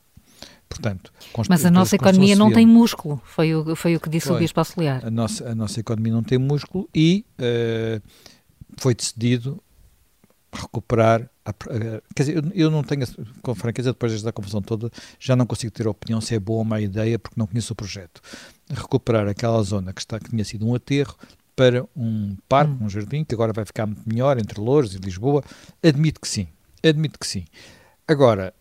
Portanto, 0.68 1.12
Mas 1.48 1.64
a 1.64 1.70
nossa 1.70 1.96
economia 1.96 2.36
não 2.36 2.52
tem 2.52 2.66
músculo, 2.66 3.20
foi 3.24 3.54
o, 3.54 3.74
foi 3.74 3.96
o 3.96 4.00
que 4.00 4.08
disse 4.08 4.28
foi. 4.28 4.36
o 4.36 4.38
Bispo 4.38 4.60
Auxiliar. 4.60 5.04
A 5.04 5.10
nossa, 5.10 5.48
a 5.48 5.54
nossa 5.54 5.80
economia 5.80 6.12
não 6.12 6.22
tem 6.22 6.38
músculo 6.38 6.88
e 6.94 7.24
uh, 7.38 8.02
foi 8.76 8.94
decidido 8.94 9.62
recuperar. 10.52 11.28
A, 11.44 11.50
a, 11.50 11.54
quer 12.14 12.22
dizer, 12.22 12.36
eu, 12.36 12.52
eu, 12.54 12.70
não 12.70 12.82
tenho, 12.82 13.06
com 13.42 13.54
franqueza, 13.54 13.92
depois 13.92 14.12
desta 14.12 14.32
confusão 14.32 14.60
toda, 14.60 14.90
já 15.18 15.34
não 15.34 15.46
consigo 15.46 15.72
ter 15.72 15.88
opinião 15.88 16.20
se 16.20 16.34
é 16.34 16.38
boa 16.38 16.58
ou 16.58 16.64
má 16.64 16.80
ideia, 16.80 17.18
porque 17.18 17.38
não 17.38 17.46
conheço 17.46 17.72
o 17.72 17.76
projeto. 17.76 18.20
Recuperar 18.70 19.26
aquela 19.28 19.62
zona 19.62 19.92
que, 19.92 20.00
está, 20.00 20.18
que 20.18 20.30
tinha 20.30 20.44
sido 20.44 20.66
um 20.66 20.74
aterro 20.74 21.16
para 21.56 21.84
um 21.96 22.36
parque, 22.48 22.72
hum. 22.72 22.86
um 22.86 22.88
jardim, 22.88 23.24
que 23.24 23.34
agora 23.34 23.52
vai 23.52 23.64
ficar 23.64 23.86
muito 23.86 24.02
melhor 24.06 24.38
entre 24.38 24.60
Louros 24.60 24.94
e 24.94 24.98
Lisboa, 24.98 25.42
admito 25.82 26.20
que 26.20 26.28
sim. 26.28 26.46
Admito 26.84 27.18
que 27.18 27.26
sim. 27.26 27.44
Agora, 28.06 28.54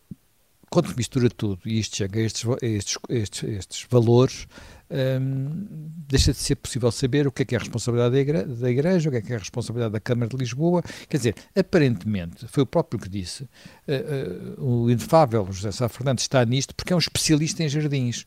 quando 0.70 0.94
mistura 0.96 1.30
tudo 1.30 1.60
e 1.64 1.78
isto 1.78 1.96
chega 1.96 2.18
a 2.18 2.22
estes, 2.22 2.44
estes, 2.60 2.98
estes, 3.08 3.42
estes 3.44 3.86
valores, 3.88 4.46
hum, 4.90 5.66
deixa 6.08 6.32
de 6.32 6.38
ser 6.38 6.56
possível 6.56 6.90
saber 6.90 7.26
o 7.26 7.32
que 7.32 7.42
é 7.42 7.44
que 7.44 7.54
é 7.54 7.58
a 7.58 7.60
responsabilidade 7.60 8.12
da 8.12 8.20
igreja, 8.20 8.46
da 8.46 8.70
igreja, 8.70 9.08
o 9.08 9.12
que 9.12 9.18
é 9.18 9.22
que 9.22 9.32
é 9.32 9.36
a 9.36 9.38
responsabilidade 9.38 9.92
da 9.92 10.00
Câmara 10.00 10.28
de 10.28 10.36
Lisboa. 10.36 10.82
Quer 11.08 11.16
dizer, 11.16 11.34
aparentemente, 11.56 12.46
foi 12.48 12.62
o 12.62 12.66
próprio 12.66 13.00
que 13.00 13.08
disse, 13.08 13.44
uh, 13.44 14.60
uh, 14.60 14.84
o 14.84 14.90
inefável 14.90 15.46
José 15.50 15.72
Sá 15.72 15.88
Fernandes 15.88 16.24
está 16.24 16.44
nisto 16.44 16.74
porque 16.74 16.92
é 16.92 16.96
um 16.96 17.00
especialista 17.00 17.62
em 17.62 17.68
jardins. 17.68 18.26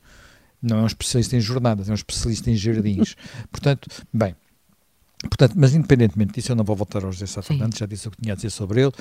Não 0.62 0.80
é 0.80 0.82
um 0.84 0.88
especialista 0.88 1.36
em 1.36 1.42
jornadas, 1.42 1.90
é 1.90 1.92
um 1.92 1.96
especialista 1.96 2.50
em 2.52 2.56
jardins. 2.56 3.16
Portanto, 3.52 3.90
bem, 4.14 4.36
Portanto, 5.22 5.54
mas 5.56 5.76
independentemente 5.76 6.34
disso, 6.34 6.52
eu 6.52 6.56
não 6.56 6.64
vou 6.64 6.76
voltar 6.76 7.04
ao 7.06 7.12
José 7.12 7.28
Sá 7.28 7.44
Fernandes, 7.44 7.78
já 7.78 7.86
disse 7.86 8.08
o 8.08 8.12
que 8.12 8.20
tinha 8.20 8.34
a 8.34 8.36
dizer 8.36 8.50
sobre 8.50 8.82
ele. 8.82 8.92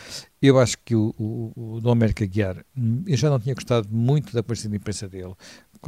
Eu 0.43 0.59
acho 0.59 0.77
que 0.85 0.95
o, 0.95 1.15
o, 1.19 1.77
o 1.77 1.81
Dom 1.81 1.93
América 1.93 2.27
Guiar, 2.27 2.63
eu 3.07 3.17
já 3.17 3.31
não 3.31 3.41
tinha 3.41 3.55
gostado 3.55 3.89
muito 3.91 4.33
da 4.35 4.43
conversa 4.43 4.69
de 4.69 4.77
imprensa 4.77 5.09
dele 5.09 5.33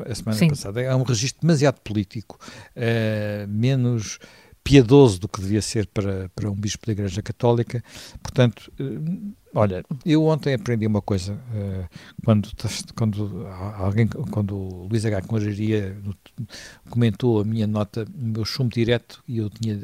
a 0.07 0.15
semana 0.15 0.39
Sim. 0.39 0.49
passada. 0.49 0.81
É 0.81 0.95
um 0.95 1.03
registro 1.03 1.43
demasiado 1.43 1.81
político, 1.81 2.39
uh, 2.77 3.47
menos 3.47 4.19
piedoso 4.65 5.19
do 5.19 5.29
que 5.29 5.41
devia 5.41 5.61
ser 5.61 5.87
para, 5.89 6.31
para 6.35 6.51
um 6.51 6.55
bispo 6.55 6.87
da 6.87 6.93
Igreja 6.93 7.21
Católica. 7.21 7.85
Portanto, 8.23 8.73
uh, 8.81 9.35
Olha, 9.55 9.85
eu 10.05 10.25
ontem 10.25 10.55
aprendi 10.55 10.87
uma 10.87 11.03
coisa, 11.03 11.35
uh, 11.35 11.87
quando, 12.25 12.49
quando 12.97 13.47
alguém, 13.79 14.07
quando 14.07 14.57
o 14.57 14.87
Luís 14.89 15.05
H. 15.05 15.23
Conjaria 15.23 15.97
comentou 16.89 17.41
a 17.41 17.45
minha 17.45 17.67
nota, 17.67 18.07
o 18.19 18.25
meu 18.25 18.45
chumbo 18.47 18.71
direto, 18.71 19.23
e 19.29 19.39
eu 19.39 19.51
tinha 19.51 19.79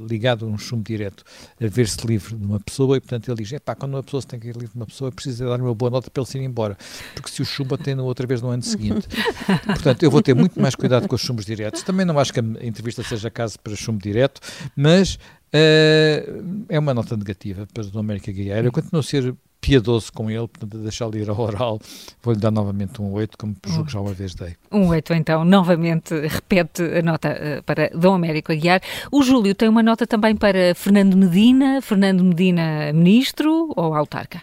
ligado 0.00 0.46
um 0.46 0.56
chumbo 0.56 0.84
direto 0.84 1.24
a 1.60 1.66
ver-se 1.66 2.06
livre 2.06 2.36
de 2.36 2.44
uma 2.44 2.60
pessoa, 2.60 2.96
e 2.96 3.00
portanto 3.00 3.28
ele 3.28 3.42
diz, 3.42 3.58
pá, 3.58 3.74
quando 3.74 3.94
uma 3.94 4.02
pessoa 4.02 4.20
se 4.20 4.28
tem 4.28 4.38
que 4.38 4.48
ir 4.48 4.54
livre 4.54 4.68
de 4.68 4.76
uma 4.76 4.86
pessoa, 4.86 5.10
precisa 5.10 5.44
dar 5.44 5.60
uma 5.60 5.74
boa 5.74 5.90
nota 5.90 6.08
para 6.08 6.22
ele 6.22 6.30
se 6.30 6.38
ir 6.38 6.44
embora, 6.44 6.78
porque 7.14 7.30
se 7.30 7.42
o 7.42 7.44
chumbo 7.44 7.76
tem 7.76 7.98
outra 7.98 8.26
vez 8.28 8.40
no 8.40 8.48
ano 8.50 8.62
seguinte. 8.62 9.08
portanto, 9.66 10.02
eu 10.04 10.10
vou 10.10 10.22
ter 10.22 10.34
muito 10.34 10.60
mais 10.60 10.76
cuidado 10.76 11.08
com 11.08 11.16
os 11.16 11.20
chumbos 11.20 11.44
diretos. 11.44 11.82
Também 11.82 12.06
não 12.06 12.16
acho 12.18 12.32
que 12.32 12.38
a 12.38 12.44
entrevista 12.62 13.02
seja 13.02 13.28
caso 13.28 13.58
para 13.58 13.74
chumbo 13.74 14.00
direto, 14.00 14.40
mas 14.76 15.18
Uh, 15.52 16.64
é 16.68 16.78
uma 16.78 16.94
nota 16.94 17.16
negativa 17.16 17.66
para 17.72 17.84
o 17.92 17.98
América 17.98 18.30
Guerreiro. 18.30 18.68
Eu 18.68 18.72
continuo 18.72 19.00
a 19.00 19.02
ser 19.02 19.34
piedoso 19.60 20.12
com 20.12 20.30
ele, 20.30 20.48
portanto, 20.48 20.78
deixá-lo 20.78 21.16
ir 21.16 21.28
ao 21.28 21.38
oral, 21.38 21.78
vou-lhe 22.22 22.40
dar 22.40 22.50
novamente 22.50 23.00
um 23.02 23.12
8, 23.12 23.36
como 23.36 23.54
julgo 23.66 23.86
que 23.86 23.92
já 23.92 24.00
uma 24.00 24.12
vez 24.12 24.34
dei. 24.34 24.56
Um 24.72 24.88
8, 24.88 25.12
então, 25.12 25.44
novamente 25.44 26.14
repete 26.26 26.82
a 26.82 27.02
nota 27.02 27.28
uh, 27.30 27.62
para 27.64 27.90
Dom 27.90 28.14
Américo 28.14 28.52
Aguiar. 28.52 28.80
O 29.12 29.22
Júlio 29.22 29.54
tem 29.54 29.68
uma 29.68 29.82
nota 29.82 30.06
também 30.06 30.34
para 30.34 30.74
Fernando 30.74 31.16
Medina, 31.16 31.82
Fernando 31.82 32.24
Medina 32.24 32.92
ministro 32.92 33.72
ou 33.76 33.94
autarca? 33.94 34.42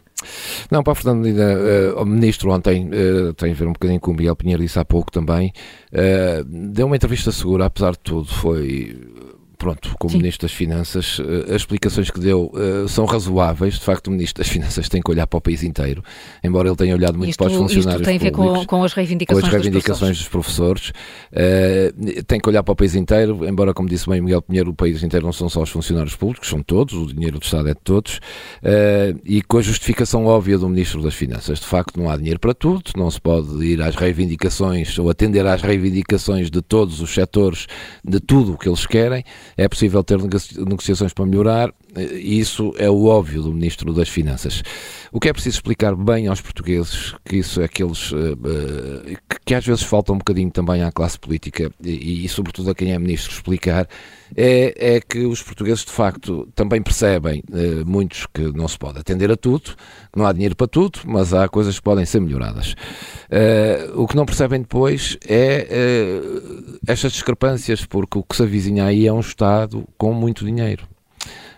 Não, 0.69 0.83
para 0.83 0.95
Fernando 0.95 1.23
Medina, 1.23 1.45
uh, 1.45 2.01
o 2.01 2.05
ministro 2.05 2.51
ontem, 2.51 2.87
uh, 2.87 3.33
tem 3.33 3.51
a 3.51 3.55
ver 3.55 3.67
um 3.67 3.73
bocadinho 3.73 3.99
com 3.99 4.11
o 4.11 4.13
Miguel 4.13 4.35
Pinheiro 4.35 4.61
disse 4.61 4.79
há 4.79 4.85
pouco 4.85 5.11
também, 5.11 5.53
uh, 5.93 6.43
deu 6.43 6.87
uma 6.87 6.95
entrevista 6.95 7.31
segura, 7.31 7.65
apesar 7.65 7.91
de 7.91 7.99
tudo, 7.99 8.25
foi 8.25 8.99
pronto, 9.57 9.95
como 9.99 10.11
Sim. 10.11 10.17
Ministro 10.17 10.47
das 10.47 10.55
Finanças, 10.55 11.19
eh, 11.19 11.53
as 11.53 11.61
explicações 11.61 12.09
que 12.09 12.19
deu 12.19 12.51
uh, 12.53 12.87
são 12.87 13.05
razoáveis. 13.05 13.75
De 13.75 13.81
facto, 13.81 14.07
o 14.07 14.11
Ministro 14.11 14.43
das 14.43 14.51
Finanças 14.51 14.87
tem 14.87 15.01
que 15.01 15.09
olhar 15.09 15.25
para 15.25 15.37
o 15.37 15.41
país 15.41 15.63
inteiro, 15.63 16.03
embora 16.43 16.69
ele 16.69 16.75
tenha 16.75 16.95
olhado 16.95 17.17
muito 17.17 17.31
isto, 17.31 17.39
para 17.39 17.47
os 17.47 17.57
funcionários 17.57 18.01
isto 18.01 18.05
tem 18.05 18.15
a 18.15 18.19
ver 18.19 18.31
com, 18.31 18.65
com, 18.65 18.83
as 18.83 18.93
reivindicações, 18.93 19.41
com 19.41 19.47
as 19.47 19.53
reivindicações 19.53 20.17
dos 20.17 20.27
professores. 20.27 20.81
Dos 20.81 20.91
professores. 20.91 22.19
Uh, 22.19 22.23
tem 22.23 22.39
que 22.39 22.49
olhar 22.49 22.63
para 22.63 22.71
o 22.71 22.75
país 22.75 22.95
inteiro, 22.95 23.47
embora, 23.47 23.73
como 23.73 23.89
disse 23.89 24.07
bem 24.09 24.21
Miguel 24.21 24.41
Pinheiro, 24.41 24.71
o 24.71 24.75
país 24.75 25.01
inteiro 25.03 25.25
não 25.25 25.33
são 25.33 25.49
só 25.49 25.61
os 25.63 25.69
funcionários 25.69 26.15
públicos, 26.15 26.49
são 26.49 26.61
todos, 26.61 26.93
o 26.93 27.07
dinheiro 27.07 27.39
do 27.39 27.43
Estado 27.43 27.69
é 27.69 27.73
de 27.73 27.81
todos, 27.83 28.17
uh, 28.17 29.19
e 29.25 29.41
com 29.41 29.57
a 29.57 29.61
justificação 29.61 30.25
óbvia 30.25 30.57
do 30.57 30.69
Ministro 30.69 31.01
das 31.01 31.15
Finanças. 31.15 31.59
De 31.59 31.65
facto, 31.65 31.99
não 31.99 32.09
há 32.09 32.17
dinheiro 32.17 32.39
para 32.39 32.53
tudo, 32.53 32.91
não 32.95 33.09
se 33.09 33.19
pode 33.19 33.65
ir 33.65 33.81
às 33.81 33.95
reivindicações 33.95 34.97
ou 34.99 35.09
atender 35.09 35.45
às 35.45 35.61
reivindicações 35.61 36.51
de 36.51 36.61
todos 36.61 37.01
os 37.01 37.13
setores, 37.13 37.67
de 38.03 38.19
tudo 38.19 38.53
o 38.53 38.57
que 38.57 38.69
eles 38.69 38.85
querem. 38.85 39.23
É 39.57 39.67
possível 39.67 40.03
ter 40.03 40.19
negociações 40.19 41.13
para 41.13 41.25
melhorar, 41.25 41.73
e 41.95 42.39
isso 42.39 42.75
é 42.77 42.87
o 42.87 43.05
óbvio 43.05 43.41
do 43.41 43.51
Ministro 43.51 43.91
das 43.91 44.07
Finanças. 44.07 44.61
O 45.11 45.19
que 45.19 45.29
é 45.29 45.33
preciso 45.33 45.55
explicar 45.55 45.95
bem 45.95 46.27
aos 46.27 46.41
portugueses, 46.41 47.15
que 47.25 47.37
isso 47.37 47.59
é 47.59 47.65
uh, 47.65 47.87
uh, 47.87 49.17
que, 49.27 49.39
que, 49.45 49.55
às 49.55 49.65
vezes 49.65 49.81
falta 49.81 50.13
um 50.13 50.19
bocadinho 50.19 50.51
também 50.51 50.83
à 50.83 50.91
classe 50.91 51.17
política 51.17 51.71
e, 51.83 52.23
e, 52.23 52.29
sobretudo 52.29 52.69
a 52.69 52.75
quem 52.75 52.91
é 52.91 52.99
Ministro 52.99 53.33
explicar, 53.33 53.87
é, 54.35 54.95
é 54.95 55.01
que 55.01 55.25
os 55.25 55.41
portugueses 55.41 55.83
de 55.85 55.91
facto 55.91 56.47
também 56.53 56.81
percebem, 56.81 57.41
muitos 57.85 58.27
que 58.31 58.41
não 58.53 58.67
se 58.67 58.77
pode 58.77 58.99
atender 58.99 59.31
a 59.31 59.37
tudo, 59.37 59.71
que 60.11 60.19
não 60.19 60.27
há 60.27 60.33
dinheiro 60.33 60.55
para 60.55 60.67
tudo, 60.67 60.99
mas 61.05 61.33
há 61.33 61.47
coisas 61.47 61.77
que 61.77 61.83
podem 61.83 62.05
ser 62.05 62.19
melhoradas. 62.19 62.75
o 63.95 64.05
que 64.05 64.15
não 64.15 64.25
percebem 64.25 64.61
depois 64.61 65.17
é 65.25 65.67
estas 66.85 67.13
discrepâncias, 67.13 67.85
porque 67.85 68.19
o 68.19 68.23
que 68.23 68.35
se 68.35 68.43
avizinha 68.43 68.85
aí 68.85 69.07
é 69.07 69.13
um 69.13 69.21
Estado 69.21 69.46
com 69.97 70.13
muito 70.13 70.45
dinheiro. 70.45 70.87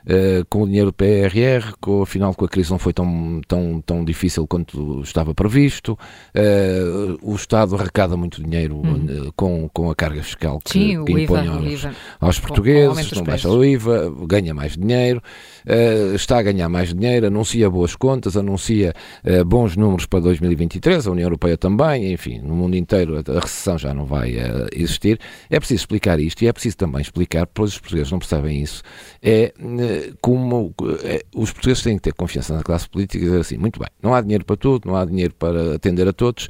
Uh, 0.06 0.46
com 0.50 0.64
o 0.64 0.66
dinheiro 0.66 0.88
do 0.88 0.94
PRR, 0.94 1.74
com, 1.80 2.02
afinal 2.02 2.34
com 2.34 2.46
a 2.46 2.48
crise 2.48 2.72
não 2.72 2.80
foi 2.80 2.94
tão, 2.94 3.42
tão, 3.48 3.82
tão 3.86 4.06
difícil 4.06 4.48
quanto 4.48 5.02
estava 5.02 5.34
previsto. 5.36 5.98
Uh, 6.36 7.18
o 7.22 7.36
Estado 7.36 7.76
arrecada 7.76 8.16
muito 8.16 8.42
dinheiro 8.42 8.78
uh, 8.78 9.34
com, 9.36 9.70
com 9.70 9.92
a 9.92 9.96
carga 9.96 10.24
fiscal 10.24 10.60
que, 10.60 10.72
Sim, 10.72 11.06
que 11.06 11.12
impõe 11.12 11.44
IVA, 11.44 11.50
aos, 11.50 11.66
IVA. 11.66 11.96
aos, 12.20 12.40
portugueses, 12.40 13.12
não 13.12 13.24
baixa 13.24 13.50
o 13.50 13.64
IVA, 13.64 14.12
ganha 14.26 14.54
mais 14.54 14.78
dinheiro, 14.78 15.22
está 16.16 16.40
a 16.40 16.42
ganhar 16.42 16.70
mais 16.70 16.94
dinheiro, 16.94 17.28
anuncia 17.28 17.70
boas 17.70 17.96
contas, 17.96 18.38
anuncia 18.38 18.94
bons 19.46 19.76
números 19.76 20.06
para 20.06 20.22
2023, 20.22 21.08
a 21.08 21.12
União 21.12 21.26
Europeia 21.26 21.58
também, 21.58 22.12
enfim, 22.12 22.40
no 22.40 22.56
mundo 22.56 22.76
inteiro 22.76 23.18
a, 23.18 23.38
a 23.38 23.40
recessão 23.40 23.78
já 23.78 23.94
não 23.94 24.06
vai 24.06 24.36
existir. 24.74 25.20
É 25.50 25.60
preciso 25.60 25.82
explicar 25.82 26.20
isto 26.20 26.42
e 26.44 26.48
é 26.48 26.54
preciso 26.54 26.78
também 26.78 27.02
explicar, 27.02 27.48
pois 27.48 27.74
os 27.74 27.80
portugueses 27.80 28.12
não 28.12 28.20
percebem 28.20 28.62
isso, 28.62 28.82
é 29.22 29.54
como 30.21 30.73
é, 31.04 31.23
os 31.36 31.52
portugueses 31.52 31.84
têm 31.84 31.95
que 31.97 32.04
ter 32.04 32.13
confiança 32.13 32.56
na 32.56 32.63
classe 32.63 32.89
política 32.89 33.17
e 33.17 33.28
dizer 33.28 33.41
assim, 33.41 33.58
muito 33.58 33.80
bem, 33.80 33.89
não 34.02 34.13
há 34.13 34.21
dinheiro 34.21 34.45
para 34.45 34.56
tudo, 34.56 34.88
não 34.88 34.95
há 34.95 35.06
dinheiro 35.06 35.34
para 35.34 35.75
atender 35.75 36.08
a 36.08 36.13
todos, 36.13 36.47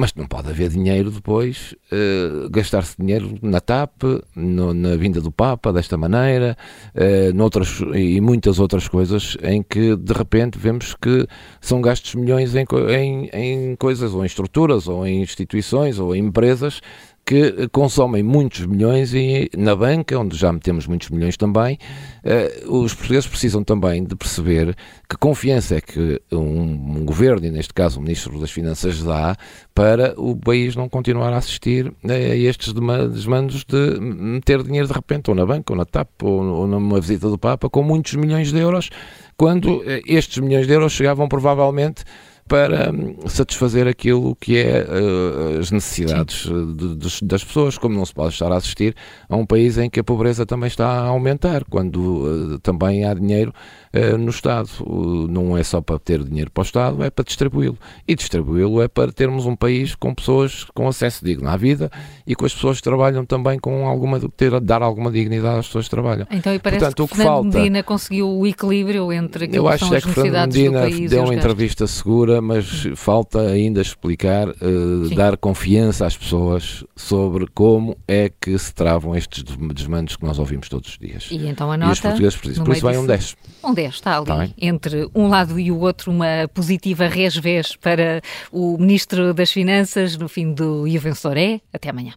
mas 0.00 0.14
não 0.14 0.26
pode 0.26 0.48
haver 0.48 0.70
dinheiro 0.70 1.10
depois, 1.10 1.74
uh, 1.92 2.48
gastar-se 2.48 2.96
dinheiro 2.98 3.34
na 3.42 3.60
TAP, 3.60 4.02
no, 4.34 4.72
na 4.72 4.96
vinda 4.96 5.20
do 5.20 5.30
Papa, 5.30 5.70
desta 5.74 5.94
maneira, 5.98 6.56
uh, 6.94 7.34
noutras, 7.34 7.82
e 7.94 8.18
muitas 8.18 8.58
outras 8.58 8.88
coisas, 8.88 9.36
em 9.42 9.62
que 9.62 9.94
de 9.96 10.12
repente 10.14 10.58
vemos 10.58 10.94
que 10.94 11.26
são 11.60 11.82
gastos 11.82 12.14
milhões 12.14 12.54
em, 12.54 12.64
em, 12.96 13.30
em 13.30 13.76
coisas, 13.76 14.14
ou 14.14 14.22
em 14.22 14.26
estruturas, 14.26 14.88
ou 14.88 15.06
em 15.06 15.20
instituições, 15.20 15.98
ou 15.98 16.16
em 16.16 16.24
empresas, 16.24 16.80
que 17.24 17.68
consomem 17.68 18.22
muitos 18.22 18.66
milhões 18.66 19.14
e 19.14 19.48
na 19.56 19.76
banca, 19.76 20.18
onde 20.18 20.36
já 20.36 20.52
metemos 20.52 20.86
muitos 20.86 21.10
milhões 21.10 21.36
também, 21.36 21.78
eh, 22.24 22.64
os 22.66 22.92
portugueses 22.92 23.28
precisam 23.28 23.62
também 23.62 24.02
de 24.02 24.16
perceber 24.16 24.76
que 25.08 25.16
confiança 25.16 25.76
é 25.76 25.80
que 25.80 26.20
um, 26.32 26.98
um, 26.98 27.04
governo, 27.04 27.46
e 27.46 27.50
neste 27.50 27.72
caso 27.72 28.00
o 28.00 28.02
Ministro 28.02 28.38
das 28.40 28.50
Finanças, 28.50 29.02
dá 29.02 29.36
para 29.72 30.14
o 30.20 30.36
país 30.36 30.74
não 30.74 30.88
continuar 30.88 31.32
a 31.32 31.36
assistir 31.36 31.92
a 32.08 32.14
estes 32.14 32.72
desmandos 32.72 33.64
de 33.64 34.00
meter 34.00 34.62
dinheiro 34.62 34.88
de 34.88 34.92
repente 34.92 35.30
ou 35.30 35.36
na 35.36 35.46
banca, 35.46 35.72
ou 35.72 35.76
na 35.76 35.84
TAP, 35.84 36.08
ou, 36.22 36.42
ou 36.42 36.66
numa 36.66 37.00
visita 37.00 37.28
do 37.28 37.38
Papa, 37.38 37.70
com 37.70 37.82
muitos 37.82 38.14
milhões 38.14 38.50
de 38.50 38.58
euros, 38.58 38.90
quando 39.36 39.82
eh, 39.86 40.02
estes 40.04 40.38
milhões 40.38 40.66
de 40.66 40.72
euros 40.72 40.92
chegavam 40.92 41.28
provavelmente 41.28 42.04
para 42.50 42.90
hum, 42.90 43.14
satisfazer 43.28 43.86
aquilo 43.86 44.34
que 44.34 44.58
é 44.58 44.84
uh, 44.84 45.60
as 45.60 45.70
necessidades 45.70 46.48
de, 46.74 46.96
de, 46.96 47.24
das 47.24 47.44
pessoas, 47.44 47.78
como 47.78 47.94
não 47.94 48.04
se 48.04 48.12
pode 48.12 48.32
estar 48.32 48.50
a 48.50 48.56
assistir 48.56 48.96
a 49.28 49.36
um 49.36 49.46
país 49.46 49.78
em 49.78 49.88
que 49.88 50.00
a 50.00 50.04
pobreza 50.04 50.44
também 50.44 50.66
está 50.66 50.88
a 50.88 51.06
aumentar, 51.06 51.62
quando 51.70 52.56
uh, 52.56 52.58
também 52.58 53.04
há 53.04 53.14
dinheiro 53.14 53.54
uh, 53.94 54.18
no 54.18 54.30
Estado. 54.30 54.68
não 55.30 55.56
é 55.56 55.62
só 55.62 55.80
para 55.80 55.96
ter 56.00 56.24
dinheiro 56.24 56.50
para 56.50 56.62
o 56.62 56.64
Estado, 56.64 57.04
é 57.04 57.08
para 57.08 57.24
distribuí-lo. 57.24 57.78
E 58.06 58.16
distribuí-lo 58.16 58.82
é 58.82 58.88
para 58.88 59.12
termos 59.12 59.46
um 59.46 59.54
país 59.54 59.94
com 59.94 60.12
pessoas 60.12 60.64
com 60.74 60.88
acesso 60.88 61.24
digno 61.24 61.48
à 61.48 61.56
vida 61.56 61.88
e 62.26 62.34
com 62.34 62.44
as 62.44 62.52
pessoas 62.52 62.78
que 62.78 62.82
trabalham 62.82 63.24
também 63.24 63.60
com 63.60 63.86
alguma, 63.86 64.18
ter, 64.36 64.58
dar 64.58 64.82
alguma 64.82 65.12
dignidade 65.12 65.60
às 65.60 65.66
pessoas 65.66 65.84
que 65.84 65.90
trabalham. 65.90 66.26
Então, 66.32 66.52
e 66.52 66.58
parece 66.58 66.80
Portanto, 66.80 66.96
que 66.96 67.02
o 67.02 67.06
que 67.06 67.16
Fernando 67.16 67.42
falta, 67.44 67.58
Medina 67.58 67.82
conseguiu 67.84 68.28
o 68.28 68.44
equilíbrio 68.44 69.12
entre 69.12 69.44
aquilo 69.44 69.70
que 69.70 69.78
são 69.78 69.94
é 69.94 69.98
as 69.98 70.04
necessidades 70.04 70.64
do 70.64 70.72
país 70.72 71.10
deu 71.10 71.22
uma 71.22 71.34
entrevista 71.34 71.86
segura 71.86 72.39
mas 72.40 72.86
falta 72.96 73.40
ainda 73.40 73.80
explicar, 73.80 74.48
uh, 74.48 75.14
dar 75.14 75.36
confiança 75.36 76.06
às 76.06 76.16
pessoas 76.16 76.84
sobre 76.96 77.46
como 77.54 77.96
é 78.06 78.30
que 78.40 78.58
se 78.58 78.74
travam 78.74 79.14
estes 79.14 79.44
desmandos 79.74 80.16
que 80.16 80.24
nós 80.24 80.38
ouvimos 80.38 80.68
todos 80.68 80.90
os 80.90 80.98
dias. 80.98 81.28
E 81.30 81.46
então 81.46 81.70
a 81.70 81.76
nota. 81.76 81.90
E 81.90 81.92
os 81.92 82.00
portugueses 82.00 82.36
precisam. 82.38 82.64
Por 82.64 82.72
isso 82.72 82.82
vai 82.82 82.98
um 82.98 83.06
10. 83.06 83.36
Um 83.64 83.74
10, 83.74 83.94
está 83.94 84.16
ali. 84.16 84.26
Tá 84.26 84.48
entre 84.58 85.08
um 85.14 85.28
lado 85.28 85.58
e 85.58 85.70
o 85.70 85.78
outro, 85.80 86.10
uma 86.10 86.48
positiva 86.52 87.06
resvés 87.06 87.76
para 87.76 88.22
o 88.52 88.76
Ministro 88.78 89.32
das 89.34 89.50
Finanças 89.50 90.16
no 90.16 90.28
fim 90.28 90.52
do 90.52 90.86
E 90.86 90.96
o 90.96 91.00
Vencedor 91.00 91.36
é. 91.36 91.60
Até 91.72 91.90
amanhã. 91.90 92.12